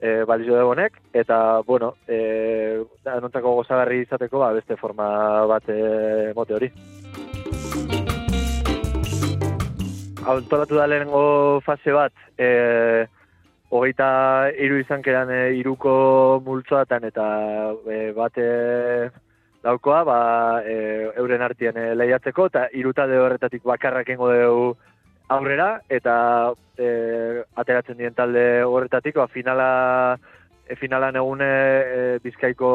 e, 0.00 0.24
balizio 0.24 0.68
honek 0.68 1.00
eta 1.12 1.60
bueno, 1.66 1.94
eh 2.08 2.82
anontako 3.04 3.54
gozagarri 3.60 4.02
izateko 4.04 4.38
ba, 4.38 4.52
beste 4.52 4.76
forma 4.76 5.46
bat 5.46 5.68
e, 5.68 6.32
hori. 6.34 6.70
Autolatu 10.24 10.76
da 10.76 10.86
lehenengo 10.86 11.60
fase 11.60 11.92
bat, 11.92 12.12
e, 12.38 13.06
hogeita 13.70 14.50
iru 14.56 14.78
izan 14.80 15.02
e, 15.04 15.56
iruko 15.58 16.40
multzoatan 16.44 17.04
eta 17.04 17.26
e, 17.90 18.12
bate 18.12 19.10
daukoa, 19.64 20.04
ba, 20.04 20.18
e, 20.64 21.10
euren 21.16 21.42
artien 21.42 21.76
e, 21.76 21.94
lehiatzeko, 21.94 22.46
eta 22.46 22.68
irutade 22.72 23.18
horretatik 23.18 23.62
bakarrak 23.64 24.08
ingo 24.08 24.32
dugu 24.32 24.76
aurrera 25.28 25.80
eta 25.88 26.14
e, 26.76 27.42
ateratzen 27.56 27.98
dien 27.98 28.14
talde 28.14 28.64
horretatik, 28.64 29.16
ba, 29.16 29.26
finala 29.28 30.18
e, 30.66 30.76
finalan 30.76 31.16
egune 31.16 31.48
e, 31.48 32.02
Bizkaiko 32.24 32.70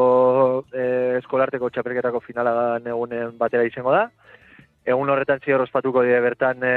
e, 0.74 0.86
eskolarteko 1.20 1.70
txapelketako 1.70 2.22
finala 2.26 2.54
egunen 2.80 3.38
batera 3.38 3.68
izango 3.68 3.94
da. 3.96 4.08
Egun 4.90 5.12
horretan 5.12 5.42
zior 5.44 5.62
ospatuko 5.62 6.02
die 6.08 6.20
bertan 6.24 6.64
e, 6.66 6.76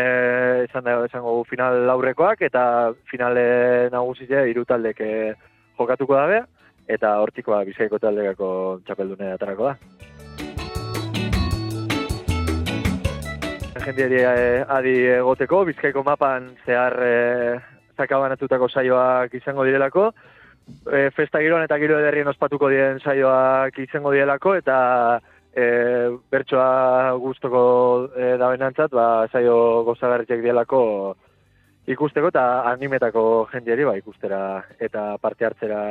esan 0.67 0.85
da 0.85 0.99
esango 1.07 1.39
final 1.49 1.89
aurrekoak 1.95 2.43
eta 2.49 2.65
finale 3.11 3.89
nagusite 3.93 4.45
hiru 4.51 4.67
taldek 4.69 5.01
e, 5.01 5.13
jokatuko 5.79 6.19
dabe 6.19 6.43
eta 6.93 7.17
hortikoa 7.23 7.63
Bizkaiko 7.65 8.03
taldekako 8.03 8.49
txapeldune 8.87 9.33
atarako 9.37 9.71
da. 9.71 10.12
Jendeari 13.87 14.21
eh, 14.23 14.65
adi 14.69 14.95
egoteko, 15.19 15.65
bizkaiko 15.67 16.03
mapan 16.07 16.53
zehar 16.67 16.97
eh, 17.03 17.55
zakabanatutako 17.99 18.69
saioak 18.69 19.35
izango 19.35 19.65
direlako, 19.67 20.11
eh, 20.93 21.09
festa 21.17 21.43
giroan 21.43 21.65
eta 21.67 21.79
giro 21.83 21.99
ederrien 21.99 22.31
ospatuko 22.31 22.71
diren 22.73 23.01
saioak 23.01 23.79
izango 23.83 24.13
direlako, 24.15 24.55
eta 24.61 24.79
eh, 25.55 26.09
bertsoa 26.31 27.13
guztoko 27.23 27.65
eh, 28.17 28.37
dabenantzat, 28.41 28.95
ba, 28.95 29.27
saio 29.33 29.83
gozagarritxek 29.89 30.43
direlako 30.45 30.83
ikusteko 31.91 32.31
eta 32.31 32.47
animetako 32.71 33.49
jendeari 33.53 33.89
ba, 33.89 33.97
ikustera 33.99 34.41
eta 34.79 35.17
parte 35.19 35.49
hartzera 35.49 35.83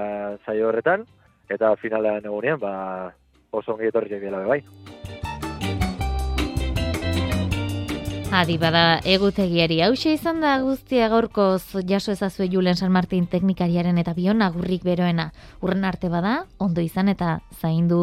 saio 0.45 0.71
horretan, 0.71 1.05
eta 1.51 1.75
finalean 1.75 2.25
egunean 2.25 2.59
ba, 2.61 2.73
oso 3.51 3.75
ongi 3.75 3.91
etorriak 3.91 4.23
dira 4.23 4.45
bai. 4.47 4.63
Adi 8.31 8.55
bada 8.55 9.01
egutegiari 9.03 9.81
hause 9.83 10.13
izan 10.15 10.37
da 10.39 10.53
guztia 10.63 11.09
gaurko 11.11 11.57
jaso 11.89 12.13
ezazue 12.13 12.47
Julen 12.53 12.79
San 12.79 12.93
Martin 12.95 13.25
teknikariaren 13.27 13.99
eta 13.99 14.13
bion 14.15 14.41
agurrik 14.41 14.85
beroena. 14.87 15.33
Urren 15.59 15.83
arte 15.83 16.07
bada, 16.07 16.45
ondo 16.57 16.79
izan 16.79 17.11
eta 17.11 17.41
zaindu. 17.59 17.99